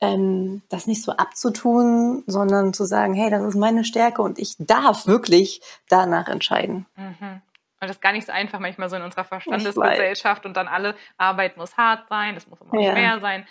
[0.00, 4.56] ähm, das nicht so abzutun, sondern zu sagen, hey, das ist meine Stärke und ich
[4.58, 6.86] darf wirklich danach entscheiden.
[6.96, 7.42] Mhm.
[7.80, 10.94] Und das ist gar nicht so einfach manchmal so in unserer Verstandesgesellschaft und dann alle
[11.16, 12.92] Arbeit muss hart sein, das muss immer ja.
[12.92, 13.46] schwer sein.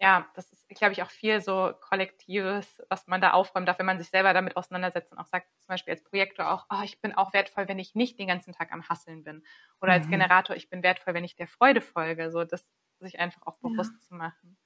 [0.00, 3.86] Ja, das ist, glaube ich, auch viel so Kollektives, was man da aufräumen darf, wenn
[3.86, 7.00] man sich selber damit auseinandersetzt und auch sagt, zum Beispiel als Projektor auch, oh, ich
[7.00, 9.44] bin auch wertvoll, wenn ich nicht den ganzen Tag am Hasseln bin.
[9.80, 9.98] Oder mhm.
[10.00, 12.30] als Generator, ich bin wertvoll, wenn ich der Freude folge.
[12.32, 12.68] So, das
[13.00, 14.08] sich einfach auch bewusst ja.
[14.08, 14.56] zu machen.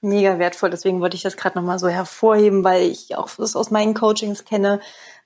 [0.00, 3.70] Mega wertvoll, deswegen wollte ich das gerade nochmal so hervorheben, weil ich auch das aus
[3.70, 4.80] meinen Coachings kenne,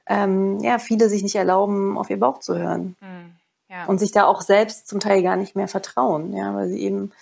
[0.07, 2.97] ähm, ja, viele sich nicht erlauben, auf ihr Bauch zu hören.
[3.01, 3.35] Mhm.
[3.69, 3.85] Ja.
[3.85, 7.13] Und sich da auch selbst zum Teil gar nicht mehr vertrauen, ja, weil sie eben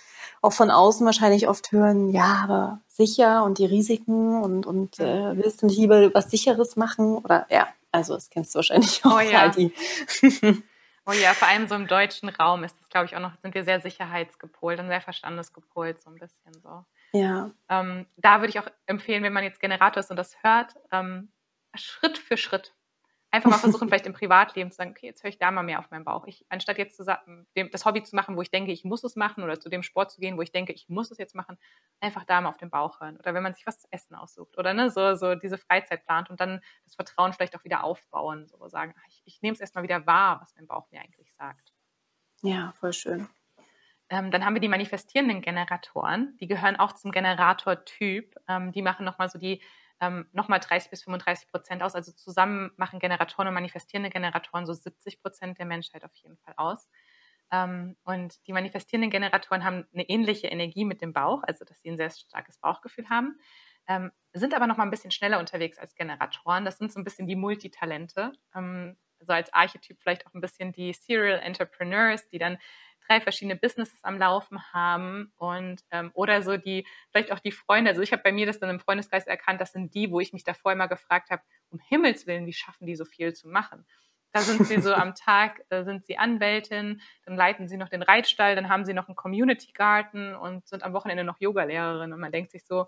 [0.41, 5.35] auch von außen wahrscheinlich oft hören, ja, aber sicher und die Risiken und, und äh,
[5.35, 7.17] willst du nicht lieber was Sicheres machen?
[7.17, 9.17] Oder ja, also das kennst du wahrscheinlich auch.
[9.17, 9.51] Oh ja.
[11.07, 13.55] oh ja, vor allem so im deutschen Raum ist das, glaube ich, auch noch, sind
[13.55, 16.85] wir sehr sicherheitsgepolt und sehr verstandesgepolt, so ein bisschen so.
[17.13, 17.51] Ja.
[17.69, 21.31] Ähm, da würde ich auch empfehlen, wenn man jetzt Generator ist und das hört, ähm,
[21.75, 22.73] Schritt für Schritt
[23.31, 25.79] einfach mal versuchen, vielleicht im Privatleben zu sagen, okay, jetzt höre ich da mal mehr
[25.79, 26.25] auf meinen Bauch.
[26.27, 29.15] Ich, anstatt jetzt zu sagen, das Hobby zu machen, wo ich denke, ich muss es
[29.15, 31.57] machen, oder zu dem Sport zu gehen, wo ich denke, ich muss es jetzt machen,
[31.99, 33.17] einfach da mal auf den Bauch hören.
[33.17, 36.29] Oder wenn man sich was zu essen aussucht oder ne, so, so diese Freizeit plant
[36.29, 39.83] und dann das Vertrauen vielleicht auch wieder aufbauen, so sagen, ich, ich nehme es erstmal
[39.83, 41.73] wieder wahr, was mein Bauch mir eigentlich sagt.
[42.43, 43.27] Ja, voll schön.
[44.09, 48.35] Ähm, dann haben wir die manifestierenden Generatoren, die gehören auch zum Generatortyp.
[48.47, 49.61] Ähm, die machen nochmal so die
[49.99, 51.95] ähm, nochmal 30 bis 35 Prozent aus.
[51.95, 56.53] Also zusammen machen Generatoren und manifestierende Generatoren so 70 Prozent der Menschheit auf jeden Fall
[56.57, 56.87] aus.
[57.51, 61.89] Ähm, und die manifestierenden Generatoren haben eine ähnliche Energie mit dem Bauch, also dass sie
[61.89, 63.39] ein sehr starkes Bauchgefühl haben,
[63.87, 66.65] ähm, sind aber noch mal ein bisschen schneller unterwegs als Generatoren.
[66.65, 68.33] Das sind so ein bisschen die Multitalente.
[68.53, 72.57] Ähm, so als Archetyp vielleicht auch ein bisschen die Serial Entrepreneurs, die dann
[73.07, 77.91] drei verschiedene Businesses am Laufen haben und ähm, oder so die, vielleicht auch die Freunde.
[77.91, 80.33] Also ich habe bei mir das dann im Freundeskreis erkannt, das sind die, wo ich
[80.33, 83.85] mich davor immer gefragt habe, um Himmels Willen, wie schaffen die so viel zu machen?
[84.33, 88.03] Da sind sie so am Tag, da sind sie Anwältin, dann leiten sie noch den
[88.03, 92.13] Reitstall, dann haben sie noch einen Community Garten und sind am Wochenende noch Yogalehrerin.
[92.13, 92.87] Und man denkt sich so,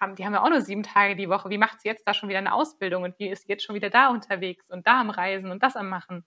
[0.00, 1.50] haben, die haben ja auch nur sieben Tage die Woche.
[1.50, 3.74] Wie macht sie jetzt da schon wieder eine Ausbildung und wie ist sie jetzt schon
[3.74, 6.24] wieder da unterwegs und da am Reisen und das am Machen?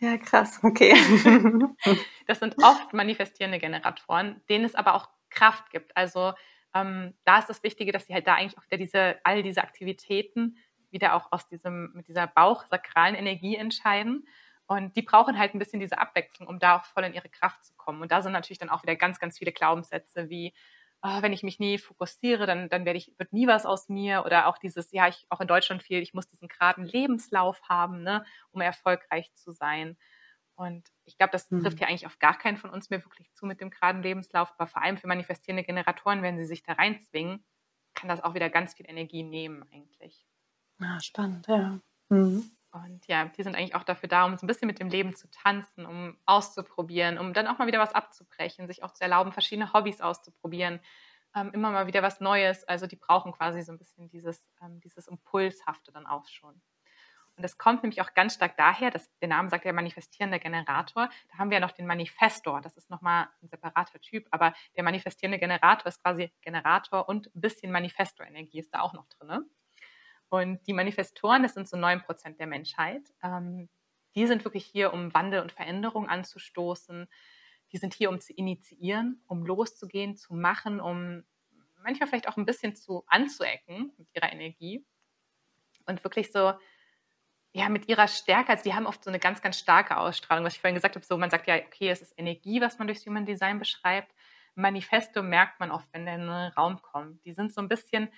[0.00, 0.94] Ja, krass, okay.
[2.26, 5.96] das sind oft manifestierende Generatoren, denen es aber auch Kraft gibt.
[5.96, 6.32] Also
[6.74, 9.62] ähm, da ist das Wichtige, dass sie halt da eigentlich auch wieder diese, all diese
[9.62, 10.56] Aktivitäten
[10.90, 14.26] wieder auch aus diesem, mit dieser bauchsakralen Energie entscheiden.
[14.66, 17.64] Und die brauchen halt ein bisschen diese Abwechslung, um da auch voll in ihre Kraft
[17.64, 18.00] zu kommen.
[18.00, 20.54] Und da sind natürlich dann auch wieder ganz, ganz viele Glaubenssätze wie,
[21.04, 24.24] oh, wenn ich mich nie fokussiere, dann, dann werde ich, wird nie was aus mir.
[24.24, 28.02] Oder auch dieses, ja, ich auch in Deutschland viel, ich muss diesen geraden Lebenslauf haben,
[28.02, 29.98] ne, um erfolgreich zu sein.
[30.56, 31.82] Und ich glaube, das trifft mhm.
[31.82, 34.52] ja eigentlich auf gar keinen von uns mehr wirklich zu mit dem geraden Lebenslauf.
[34.56, 37.44] Aber vor allem für manifestierende Generatoren, wenn sie sich da reinzwingen,
[37.94, 40.26] kann das auch wieder ganz viel Energie nehmen eigentlich.
[40.80, 41.80] Ah, spannend, ja.
[42.08, 42.50] Mhm.
[42.74, 45.14] Und ja, die sind eigentlich auch dafür da, um so ein bisschen mit dem Leben
[45.14, 49.30] zu tanzen, um auszuprobieren, um dann auch mal wieder was abzubrechen, sich auch zu erlauben,
[49.30, 50.80] verschiedene Hobbys auszuprobieren,
[51.36, 52.64] ähm, immer mal wieder was Neues.
[52.64, 56.60] Also die brauchen quasi so ein bisschen dieses, ähm, dieses Impulshafte dann auch schon.
[57.36, 61.08] Und das kommt nämlich auch ganz stark daher, dass der Name sagt ja manifestierender Generator.
[61.30, 62.60] Da haben wir ja noch den Manifestor.
[62.60, 67.40] Das ist nochmal ein separater Typ, aber der manifestierende Generator ist quasi Generator und ein
[67.40, 69.48] bisschen Manifestor-Energie ist da auch noch drin.
[70.28, 73.68] Und die Manifestoren, das sind so 9 Prozent der Menschheit, ähm,
[74.14, 77.08] die sind wirklich hier, um Wandel und Veränderung anzustoßen.
[77.72, 81.24] Die sind hier, um zu initiieren, um loszugehen, zu machen, um
[81.82, 84.84] manchmal vielleicht auch ein bisschen zu anzuecken mit ihrer Energie.
[85.86, 86.54] Und wirklich so,
[87.52, 90.54] ja, mit ihrer Stärke, also die haben oft so eine ganz, ganz starke Ausstrahlung, was
[90.54, 93.06] ich vorhin gesagt habe, so man sagt ja, okay, es ist Energie, was man durchs
[93.06, 94.12] Human Design beschreibt.
[94.54, 97.24] Manifesto merkt man oft, wenn der in einen Raum kommt.
[97.24, 98.08] Die sind so ein bisschen,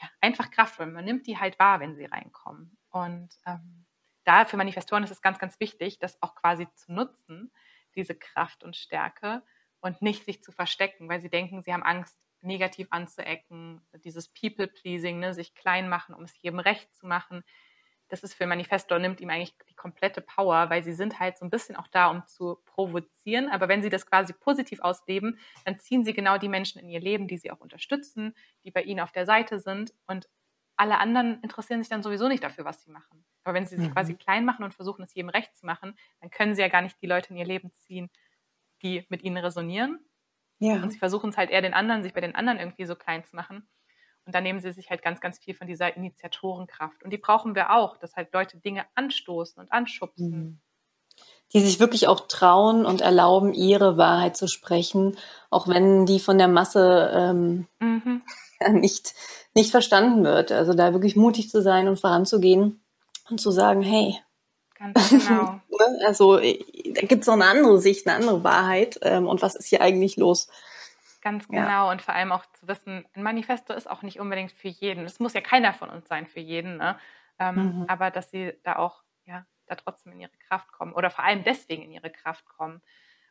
[0.00, 0.86] ja, einfach kraftvoll.
[0.86, 2.76] Man nimmt die halt wahr, wenn sie reinkommen.
[2.90, 3.86] Und ähm,
[4.24, 7.52] da für Manifestoren ist es ganz, ganz wichtig, das auch quasi zu nutzen,
[7.94, 9.42] diese Kraft und Stärke
[9.80, 15.18] und nicht sich zu verstecken, weil sie denken, sie haben Angst, negativ anzuecken, dieses People-Pleasing,
[15.18, 17.42] ne, sich klein machen, um es jedem recht zu machen
[18.08, 21.44] das ist für Manifesto, nimmt ihm eigentlich die komplette Power, weil sie sind halt so
[21.44, 23.48] ein bisschen auch da, um zu provozieren.
[23.48, 27.00] Aber wenn sie das quasi positiv ausleben, dann ziehen sie genau die Menschen in ihr
[27.00, 29.92] Leben, die sie auch unterstützen, die bei ihnen auf der Seite sind.
[30.06, 30.28] Und
[30.76, 33.24] alle anderen interessieren sich dann sowieso nicht dafür, was sie machen.
[33.44, 33.94] Aber wenn sie sich mhm.
[33.94, 36.82] quasi klein machen und versuchen, es jedem recht zu machen, dann können sie ja gar
[36.82, 38.10] nicht die Leute in ihr Leben ziehen,
[38.82, 40.00] die mit ihnen resonieren.
[40.60, 40.74] Ja.
[40.82, 43.24] Und sie versuchen es halt eher den anderen, sich bei den anderen irgendwie so klein
[43.24, 43.68] zu machen.
[44.28, 47.02] Und da nehmen sie sich halt ganz, ganz viel von dieser Initiatorenkraft.
[47.02, 50.30] Und die brauchen wir auch, dass halt Leute Dinge anstoßen und anschubsen.
[50.30, 50.58] Mhm.
[51.54, 55.16] Die sich wirklich auch trauen und erlauben, ihre Wahrheit zu sprechen,
[55.48, 58.20] auch wenn die von der Masse ähm, mhm.
[58.72, 59.14] nicht,
[59.54, 60.52] nicht verstanden wird.
[60.52, 62.84] Also da wirklich mutig zu sein und voranzugehen
[63.30, 64.20] und zu sagen, hey,
[64.78, 65.60] Ganz genau.
[65.70, 66.06] Ne?
[66.06, 66.58] also äh,
[66.92, 68.98] da gibt es noch eine andere Sicht, eine andere Wahrheit.
[69.02, 70.48] Ähm, und was ist hier eigentlich los?
[71.28, 71.60] Ganz genau.
[71.60, 71.90] Ja.
[71.90, 75.04] Und vor allem auch zu wissen, ein Manifesto ist auch nicht unbedingt für jeden.
[75.04, 76.78] Es muss ja keiner von uns sein für jeden.
[76.78, 76.98] Ne?
[77.38, 77.84] Ähm, mhm.
[77.86, 81.44] Aber dass sie da auch, ja, da trotzdem in ihre Kraft kommen oder vor allem
[81.44, 82.80] deswegen in ihre Kraft kommen.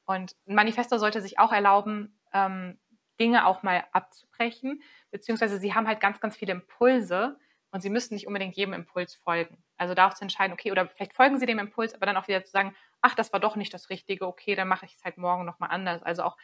[0.06, 2.80] Und ein Manifesto sollte sich auch erlauben, ähm,
[3.20, 7.40] Dinge auch mal abzubrechen, beziehungsweise sie haben halt ganz, ganz viele Impulse
[7.72, 9.58] und sie müssen nicht unbedingt jedem Impuls folgen.
[9.76, 12.28] Also da auch zu entscheiden, okay, oder vielleicht folgen sie dem Impuls, aber dann auch
[12.28, 15.04] wieder zu sagen, ach, das war doch nicht das Richtige, okay, dann mache ich es
[15.04, 16.04] halt morgen nochmal anders.
[16.04, 16.38] Also auch,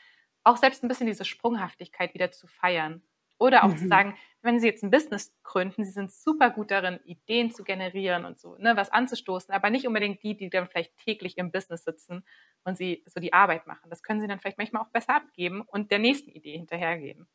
[0.43, 3.01] auch selbst ein bisschen diese Sprunghaftigkeit wieder zu feiern.
[3.39, 3.77] Oder auch mhm.
[3.77, 7.63] zu sagen, wenn Sie jetzt ein Business gründen, Sie sind super gut darin, Ideen zu
[7.63, 11.51] generieren und so, ne, was anzustoßen, aber nicht unbedingt die, die dann vielleicht täglich im
[11.51, 12.25] Business sitzen
[12.63, 13.89] und Sie so die Arbeit machen.
[13.89, 17.27] Das können Sie dann vielleicht manchmal auch besser abgeben und der nächsten Idee hinterhergeben.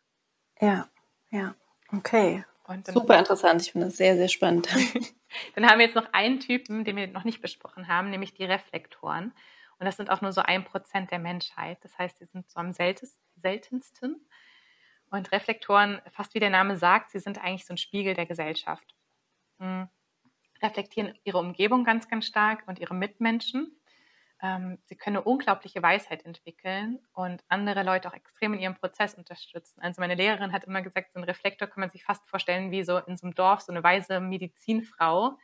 [0.61, 0.89] Ja,
[1.31, 1.55] ja,
[1.93, 2.45] okay.
[2.87, 4.69] Super interessant, ich finde das sehr, sehr spannend.
[5.55, 8.45] dann haben wir jetzt noch einen Typen, den wir noch nicht besprochen haben, nämlich die
[8.45, 9.33] Reflektoren.
[9.79, 11.79] Und das sind auch nur so ein Prozent der Menschheit.
[11.83, 14.27] Das heißt, sie sind so am seltensten.
[15.11, 18.95] Und Reflektoren, fast wie der Name sagt, sie sind eigentlich so ein Spiegel der Gesellschaft.
[19.59, 19.89] Hm.
[20.61, 23.79] Reflektieren ihre Umgebung ganz, ganz stark und ihre Mitmenschen.
[24.41, 29.15] Ähm, sie können eine unglaubliche Weisheit entwickeln und andere Leute auch extrem in ihrem Prozess
[29.15, 29.81] unterstützen.
[29.81, 32.85] Also meine Lehrerin hat immer gesagt, so ein Reflektor kann man sich fast vorstellen wie
[32.85, 35.39] so in so einem Dorf so eine weise Medizinfrau,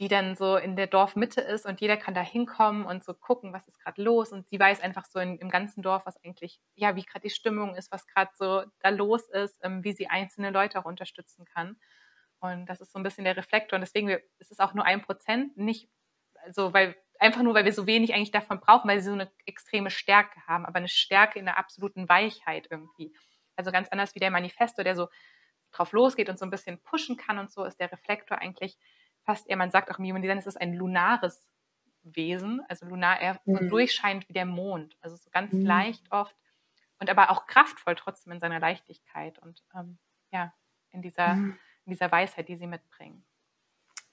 [0.00, 3.52] die dann so in der Dorfmitte ist und jeder kann da hinkommen und so gucken,
[3.52, 4.32] was ist gerade los.
[4.32, 7.34] Und sie weiß einfach so in, im ganzen Dorf, was eigentlich, ja, wie gerade die
[7.34, 11.44] Stimmung ist, was gerade so da los ist, ähm, wie sie einzelne Leute auch unterstützen
[11.44, 11.76] kann.
[12.40, 13.76] Und das ist so ein bisschen der Reflektor.
[13.76, 14.08] Und deswegen
[14.38, 15.90] ist es auch nur ein Prozent, nicht,
[16.46, 19.30] also weil einfach nur, weil wir so wenig eigentlich davon brauchen, weil sie so eine
[19.44, 23.14] extreme Stärke haben, aber eine Stärke in der absoluten Weichheit irgendwie.
[23.54, 25.08] Also ganz anders wie der Manifesto, der so
[25.72, 28.78] drauf losgeht und so ein bisschen pushen kann und so, ist der Reflektor eigentlich
[29.24, 31.48] fast eher, man sagt auch im Human Design, es ist ein lunares
[32.02, 33.68] Wesen, also lunar eher so mhm.
[33.68, 35.66] durchscheinend wie der Mond, also so ganz mhm.
[35.66, 36.34] leicht oft
[36.98, 39.98] und aber auch kraftvoll trotzdem in seiner Leichtigkeit und ähm,
[40.32, 40.52] ja,
[40.90, 41.58] in dieser, mhm.
[41.84, 43.24] in dieser Weisheit, die sie mitbringen.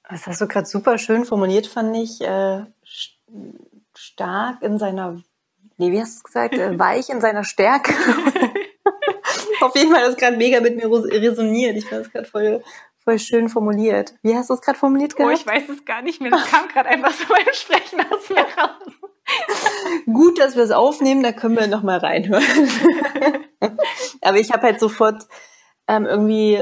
[0.10, 2.22] Das hast du gerade super schön formuliert, fand ich.
[2.22, 2.66] Äh,
[3.96, 5.22] stark in seiner,
[5.78, 6.54] nee, wie hast du gesagt?
[6.54, 7.94] Äh, weich in seiner Stärke.
[9.62, 11.76] Auf jeden Fall hat das gerade mega mit mir resoniert.
[11.76, 12.64] Ich fand es gerade voll,
[13.08, 14.16] voll schön formuliert.
[14.22, 15.32] Wie hast du es gerade formuliert gehabt?
[15.32, 16.30] Oh, ich weiß es gar nicht mehr.
[16.30, 18.94] Das kam gerade einfach so beim Sprechen aus mir raus.
[20.08, 22.44] Gut, dass wir es aufnehmen, da können wir nochmal reinhören.
[24.22, 25.24] Aber ich habe halt sofort
[25.88, 26.62] ähm, irgendwie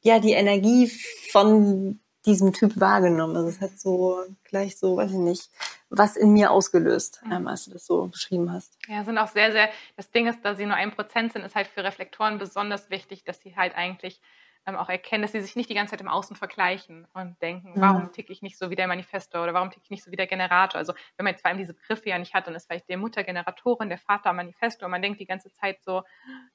[0.00, 0.90] ja die Energie
[1.30, 3.36] von diesem Typ wahrgenommen.
[3.36, 5.50] Also es hat so gleich so, weiß ich nicht,
[5.88, 8.76] was in mir ausgelöst, ähm, als du das so beschrieben hast.
[8.88, 11.54] Ja, sind auch sehr, sehr, das Ding ist, da sie nur ein Prozent sind, ist
[11.54, 14.20] halt für Reflektoren besonders wichtig, dass sie halt eigentlich
[14.66, 17.72] ähm, auch erkennen, dass sie sich nicht die ganze Zeit im Außen vergleichen und denken,
[17.76, 20.16] warum ticke ich nicht so wie der Manifestor oder warum ticke ich nicht so wie
[20.16, 20.78] der Generator.
[20.78, 22.98] Also wenn man jetzt vor allem diese Begriffe ja nicht hat, dann ist vielleicht der
[22.98, 26.02] Mutter Generatorin, der Vater Manifestor und man denkt die ganze Zeit so,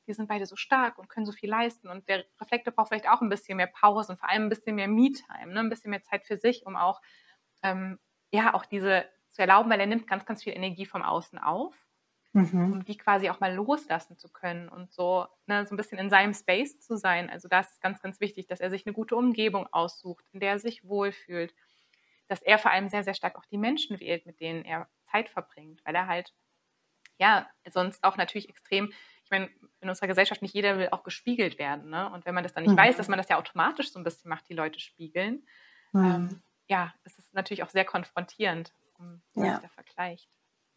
[0.08, 3.10] die sind beide so stark und können so viel leisten und der Reflektor braucht vielleicht
[3.10, 5.60] auch ein bisschen mehr Pause und vor allem ein bisschen mehr Me-Time, ne?
[5.62, 7.02] ein bisschen mehr Zeit für sich, um auch
[7.64, 7.98] ähm,
[8.32, 11.88] ja auch diese zu erlauben, weil er nimmt ganz, ganz viel Energie vom Außen auf
[12.34, 12.74] mhm.
[12.74, 16.10] um die quasi auch mal loslassen zu können und so, ne, so ein bisschen in
[16.10, 17.30] seinem Space zu sein.
[17.30, 20.52] Also das ist ganz, ganz wichtig, dass er sich eine gute Umgebung aussucht, in der
[20.52, 21.54] er sich wohlfühlt,
[22.28, 25.30] dass er vor allem sehr, sehr stark auch die Menschen wählt, mit denen er Zeit
[25.30, 26.34] verbringt, weil er halt,
[27.18, 29.50] ja, sonst auch natürlich extrem, ich meine,
[29.82, 32.10] in unserer Gesellschaft nicht jeder will auch gespiegelt werden, ne?
[32.12, 32.78] Und wenn man das dann nicht mhm.
[32.78, 35.46] weiß, dass man das ja automatisch so ein bisschen macht, die Leute spiegeln,
[35.92, 36.06] mhm.
[36.06, 39.60] ähm, ja, es ist natürlich auch sehr konfrontierend, um ja.
[39.60, 40.30] der vergleicht.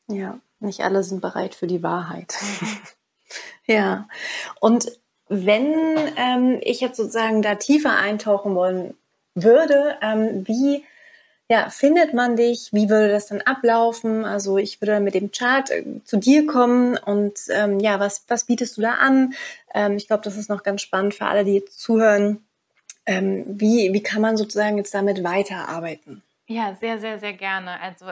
[0.08, 2.34] Ja, nicht alle sind bereit für die Wahrheit.
[3.66, 4.08] ja,
[4.60, 4.92] und
[5.28, 8.94] wenn ähm, ich jetzt sozusagen da tiefer eintauchen wollen
[9.34, 10.84] würde, ähm, wie
[11.48, 12.70] ja, findet man dich?
[12.72, 14.24] Wie würde das dann ablaufen?
[14.24, 18.44] Also ich würde mit dem Chart äh, zu dir kommen und ähm, ja, was, was
[18.44, 19.34] bietest du da an?
[19.74, 22.44] Ähm, ich glaube, das ist noch ganz spannend für alle, die jetzt zuhören.
[23.06, 26.22] Ähm, wie, wie kann man sozusagen jetzt damit weiterarbeiten?
[26.46, 27.78] Ja, sehr, sehr, sehr gerne.
[27.80, 28.06] Also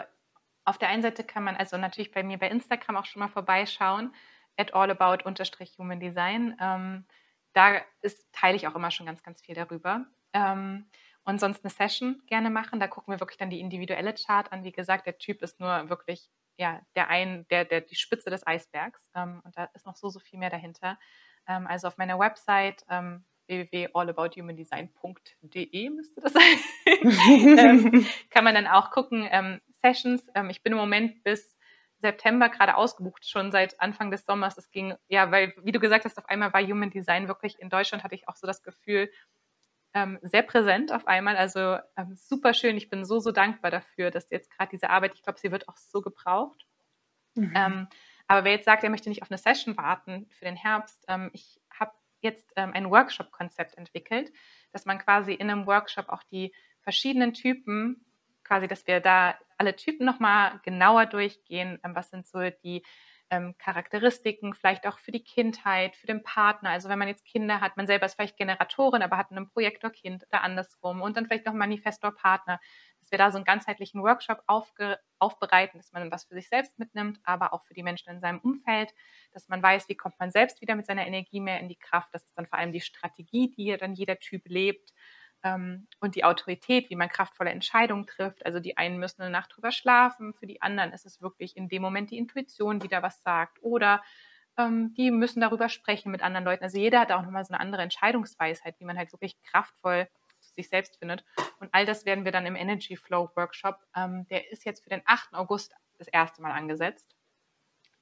[0.64, 3.28] auf der einen Seite kann man also natürlich bei mir bei Instagram auch schon mal
[3.28, 4.14] vorbeischauen,
[4.56, 6.56] at allabout-human design.
[6.60, 7.04] Ähm,
[7.52, 10.06] da ist, teile ich auch immer schon ganz, ganz viel darüber.
[10.32, 10.86] Ähm,
[11.24, 12.80] und sonst eine Session gerne machen.
[12.80, 14.64] Da gucken wir wirklich dann die individuelle Chart an.
[14.64, 18.46] Wie gesagt, der Typ ist nur wirklich ja, der ein, der, der, die Spitze des
[18.46, 19.10] Eisbergs.
[19.14, 20.96] Ähm, und da ist noch so, so viel mehr dahinter.
[21.46, 26.58] Ähm, also auf meiner Website ähm, www.allabouthumandesign.de müsste das sein.
[27.58, 29.28] ähm, kann man dann auch gucken.
[29.82, 30.26] Sessions.
[30.34, 31.56] Ähm, ich bin im Moment bis
[32.00, 34.58] September gerade ausgebucht, schon seit Anfang des Sommers.
[34.58, 37.70] Es ging, ja, weil, wie du gesagt hast, auf einmal war Human Design wirklich in
[37.70, 39.10] Deutschland, hatte ich auch so das Gefühl,
[39.94, 41.36] ähm, sehr präsent auf einmal.
[41.36, 42.76] Also ähm, super schön.
[42.76, 45.68] Ich bin so, so dankbar dafür, dass jetzt gerade diese Arbeit, ich glaube, sie wird
[45.68, 46.66] auch so gebraucht.
[47.34, 47.52] Mhm.
[47.54, 47.88] Ähm,
[48.26, 51.30] aber wer jetzt sagt, er möchte nicht auf eine Session warten für den Herbst, ähm,
[51.32, 54.32] ich habe jetzt ähm, ein Workshop-Konzept entwickelt,
[54.72, 58.04] dass man quasi in einem Workshop auch die verschiedenen Typen,
[58.44, 61.78] quasi, dass wir da alle Typen nochmal genauer durchgehen.
[61.84, 62.82] Ähm, was sind so die
[63.30, 66.70] ähm, Charakteristiken, vielleicht auch für die Kindheit, für den Partner.
[66.70, 70.26] Also wenn man jetzt Kinder hat, man selber ist vielleicht Generatorin, aber hat einen Projektor-Kind
[70.28, 72.60] oder andersrum und dann vielleicht noch Manifestor-Partner,
[72.98, 77.20] dass wir da so einen ganzheitlichen Workshop aufbereiten, dass man was für sich selbst mitnimmt,
[77.22, 78.92] aber auch für die Menschen in seinem Umfeld,
[79.32, 82.10] dass man weiß, wie kommt man selbst wieder mit seiner Energie mehr in die Kraft.
[82.12, 84.92] Das ist dann vor allem die Strategie, die dann jeder Typ lebt
[85.42, 88.44] ähm, und die Autorität, wie man kraftvolle Entscheidungen trifft.
[88.46, 91.68] Also die einen müssen eine Nacht drüber schlafen, für die anderen ist es wirklich in
[91.68, 93.58] dem Moment die Intuition, die da was sagt.
[93.62, 94.02] Oder
[94.58, 96.64] ähm, die müssen darüber sprechen mit anderen Leuten.
[96.64, 100.08] Also jeder hat auch nochmal so eine andere Entscheidungsweisheit, wie man halt wirklich kraftvoll
[100.40, 101.24] zu sich selbst findet.
[101.60, 104.90] Und all das werden wir dann im Energy Flow Workshop, ähm, der ist jetzt für
[104.90, 105.34] den 8.
[105.34, 107.11] August das erste Mal angesetzt.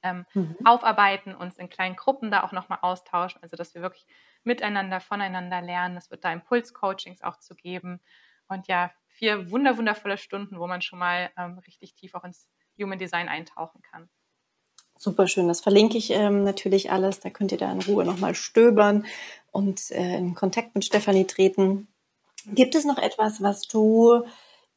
[0.03, 0.57] Ähm, mhm.
[0.63, 4.07] aufarbeiten, uns in kleinen Gruppen da auch nochmal austauschen, also dass wir wirklich
[4.43, 5.97] miteinander, voneinander lernen.
[5.97, 7.99] Es wird da Impulscoachings auch zu geben.
[8.47, 12.47] Und ja, vier wunder, wundervolle Stunden, wo man schon mal ähm, richtig tief auch ins
[12.79, 14.09] Human Design eintauchen kann.
[14.97, 17.19] Super schön, das verlinke ich ähm, natürlich alles.
[17.19, 19.05] Da könnt ihr da in Ruhe nochmal stöbern
[19.51, 21.87] und äh, in Kontakt mit Stefanie treten.
[22.45, 24.25] Gibt es noch etwas, was du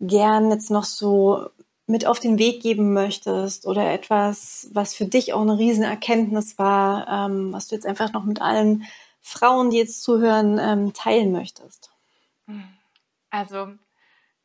[0.00, 1.50] gern jetzt noch so
[1.86, 7.06] mit auf den Weg geben möchtest oder etwas, was für dich auch eine Riesenerkenntnis war,
[7.08, 8.84] ähm, was du jetzt einfach noch mit allen
[9.20, 11.90] Frauen, die jetzt zuhören, ähm, teilen möchtest?
[13.30, 13.74] Also,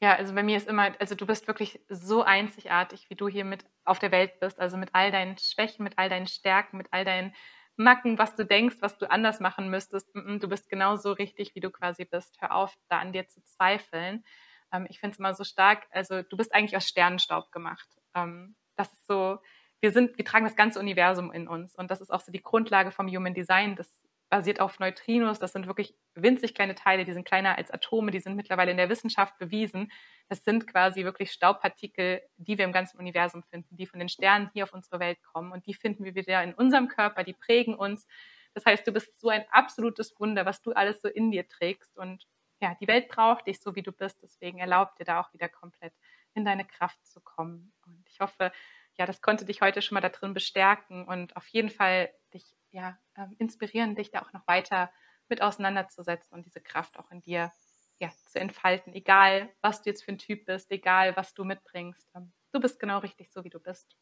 [0.01, 3.45] ja, also bei mir ist immer, also du bist wirklich so einzigartig, wie du hier
[3.45, 6.87] mit auf der Welt bist, also mit all deinen Schwächen, mit all deinen Stärken, mit
[6.91, 7.33] all deinen
[7.75, 10.09] Macken, was du denkst, was du anders machen müsstest.
[10.13, 12.35] Du bist genauso richtig, wie du quasi bist.
[12.41, 14.25] Hör auf, da an dir zu zweifeln.
[14.71, 15.87] Ähm, ich finde es immer so stark.
[15.91, 17.87] Also du bist eigentlich aus Sternenstaub gemacht.
[18.15, 19.39] Ähm, das ist so,
[19.81, 22.41] wir sind, wir tragen das ganze Universum in uns und das ist auch so die
[22.41, 23.75] Grundlage vom Human Design.
[23.75, 25.39] Das basiert auf Neutrinos.
[25.39, 28.77] Das sind wirklich winzig kleine Teile, die sind kleiner als Atome, die sind mittlerweile in
[28.77, 29.91] der Wissenschaft bewiesen.
[30.27, 34.49] Das sind quasi wirklich Staubpartikel, die wir im ganzen Universum finden, die von den Sternen
[34.53, 35.51] hier auf unsere Welt kommen.
[35.51, 38.05] Und die finden wir wieder in unserem Körper, die prägen uns.
[38.53, 41.97] Das heißt, du bist so ein absolutes Wunder, was du alles so in dir trägst.
[41.97, 42.25] Und
[42.61, 44.17] ja, die Welt braucht dich so, wie du bist.
[44.21, 45.93] Deswegen erlaubt dir da auch wieder komplett
[46.33, 47.73] in deine Kraft zu kommen.
[47.85, 48.51] Und ich hoffe,
[48.97, 52.55] ja, das konnte dich heute schon mal da drin bestärken und auf jeden Fall dich
[52.71, 54.91] ja, ähm, inspirieren, dich da auch noch weiter
[55.29, 57.51] mit auseinanderzusetzen und diese Kraft auch in dir
[57.99, 62.07] ja, zu entfalten, egal was du jetzt für ein Typ bist, egal was du mitbringst.
[62.15, 63.95] Ähm, du bist genau richtig so, wie du bist.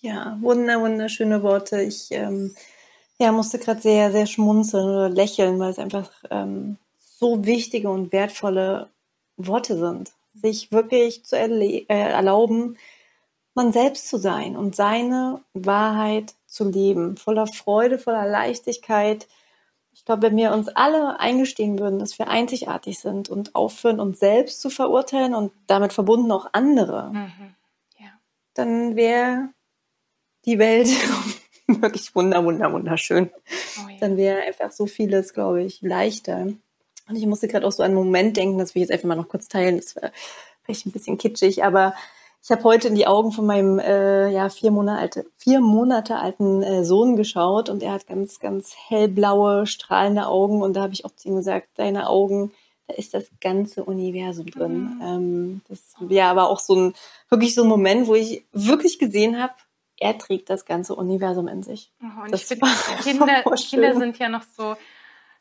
[0.00, 1.82] Ja, wunder, wunderschöne Worte.
[1.82, 2.54] Ich ähm,
[3.18, 6.78] ja, musste gerade sehr, sehr schmunzeln oder lächeln, weil es einfach ähm,
[7.20, 8.88] so wichtige und wertvolle
[9.36, 10.12] Worte sind.
[10.32, 12.78] Sich wirklich zu äh, erlauben,
[13.54, 19.28] man selbst zu sein und seine Wahrheit zu leben, voller Freude, voller Leichtigkeit.
[19.92, 24.18] Ich glaube, wenn wir uns alle eingestehen würden, dass wir einzigartig sind und aufhören, uns
[24.18, 27.54] selbst zu verurteilen und damit verbunden auch andere, mhm.
[27.98, 28.08] ja.
[28.54, 29.50] dann wäre
[30.46, 30.88] die Welt
[31.66, 33.30] wirklich wunder, wunder, wunderschön.
[33.84, 33.96] Oh ja.
[34.00, 36.46] Dann wäre einfach so vieles, glaube ich, leichter.
[37.10, 39.08] Und ich musste gerade auch so an einen Moment denken, das will ich jetzt einfach
[39.08, 39.76] mal noch kurz teilen.
[39.76, 40.10] Das war
[40.62, 41.94] vielleicht ein bisschen kitschig, aber
[42.42, 46.16] ich habe heute in die Augen von meinem äh, ja, vier, Monate, alte, vier Monate
[46.16, 50.94] alten äh, Sohn geschaut und er hat ganz, ganz hellblaue, strahlende Augen und da habe
[50.94, 52.52] ich auch zu ihm gesagt, deine Augen,
[52.86, 54.94] da ist das ganze Universum drin.
[54.94, 55.00] Mhm.
[55.02, 56.94] Ähm, das ja, war auch so ein,
[57.28, 59.52] wirklich so ein Moment, wo ich wirklich gesehen habe,
[59.98, 61.92] er trägt das ganze Universum in sich.
[62.02, 62.66] Oh, und das ich finde,
[63.02, 64.76] Kinder, Kinder sind ja noch so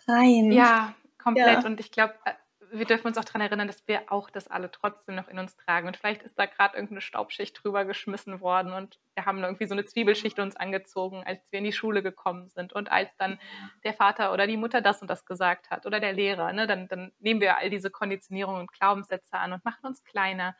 [0.06, 0.52] rein.
[0.52, 1.64] Ja, komplett.
[1.64, 1.66] Ja.
[1.66, 2.34] Und ich glaube, äh,
[2.72, 5.56] wir dürfen uns auch daran erinnern, dass wir auch das alle trotzdem noch in uns
[5.56, 5.88] tragen.
[5.88, 9.74] Und vielleicht ist da gerade irgendeine Staubschicht drüber geschmissen worden und wir haben irgendwie so
[9.74, 12.74] eine Zwiebelschicht uns angezogen, als wir in die Schule gekommen sind.
[12.74, 13.40] Und als dann
[13.84, 16.88] der Vater oder die Mutter das und das gesagt hat oder der Lehrer, ne, dann,
[16.88, 20.56] dann nehmen wir all diese Konditionierungen und Glaubenssätze an und machen uns kleiner.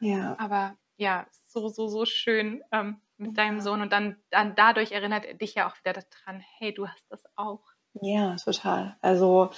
[0.00, 0.36] Ja.
[0.38, 3.80] Aber ja, so, so, so schön ähm, mit deinem Sohn.
[3.80, 7.24] Und dann, dann dadurch erinnert er dich ja auch wieder daran, hey, du hast das
[7.36, 7.62] auch.
[8.00, 8.96] Ja, total.
[9.00, 9.50] Also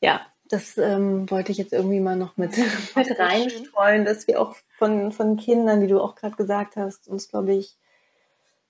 [0.00, 2.56] ja, das ähm, wollte ich jetzt irgendwie mal noch mit,
[2.96, 7.28] mit reinstreuen, dass wir auch von, von Kindern, wie du auch gerade gesagt hast, uns,
[7.28, 7.76] glaube ich,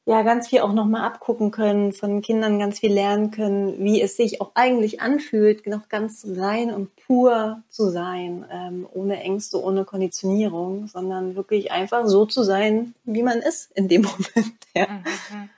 [0.09, 4.16] ja ganz viel auch nochmal abgucken können, von Kindern ganz viel lernen können, wie es
[4.16, 9.85] sich auch eigentlich anfühlt, noch ganz rein und pur zu sein, ähm, ohne Ängste, ohne
[9.85, 14.03] Konditionierung, sondern wirklich einfach so zu sein, wie man ist in dem
[14.35, 14.57] Moment.
[14.74, 15.51] Ja, mhm.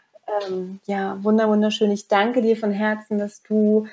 [0.48, 1.92] ähm, ja wunder, wunderschön.
[1.92, 3.86] Ich danke dir von Herzen, dass du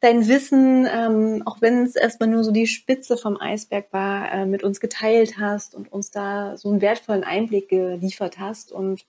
[0.00, 4.46] dein Wissen, ähm, auch wenn es erstmal nur so die Spitze vom Eisberg war, äh,
[4.46, 9.04] mit uns geteilt hast und uns da so einen wertvollen Einblick geliefert hast und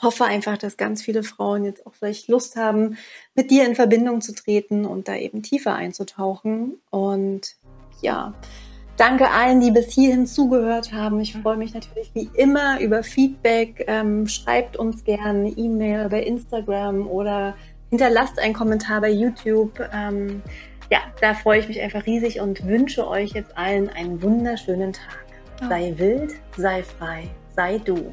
[0.00, 2.96] hoffe einfach, dass ganz viele Frauen jetzt auch vielleicht Lust haben,
[3.34, 6.80] mit dir in Verbindung zu treten und da eben tiefer einzutauchen.
[6.90, 7.56] Und
[8.00, 8.34] ja,
[8.96, 11.20] danke allen, die bis hierhin zugehört haben.
[11.20, 13.84] Ich freue mich natürlich wie immer über Feedback.
[13.86, 17.54] Ähm, schreibt uns gerne eine E-Mail bei Instagram oder
[17.94, 19.78] hinterlasst einen Kommentar bei YouTube.
[19.92, 20.42] Ähm,
[20.90, 25.24] ja, da freue ich mich einfach riesig und wünsche euch jetzt allen einen wunderschönen Tag.
[25.68, 28.12] Sei wild, sei frei, sei du.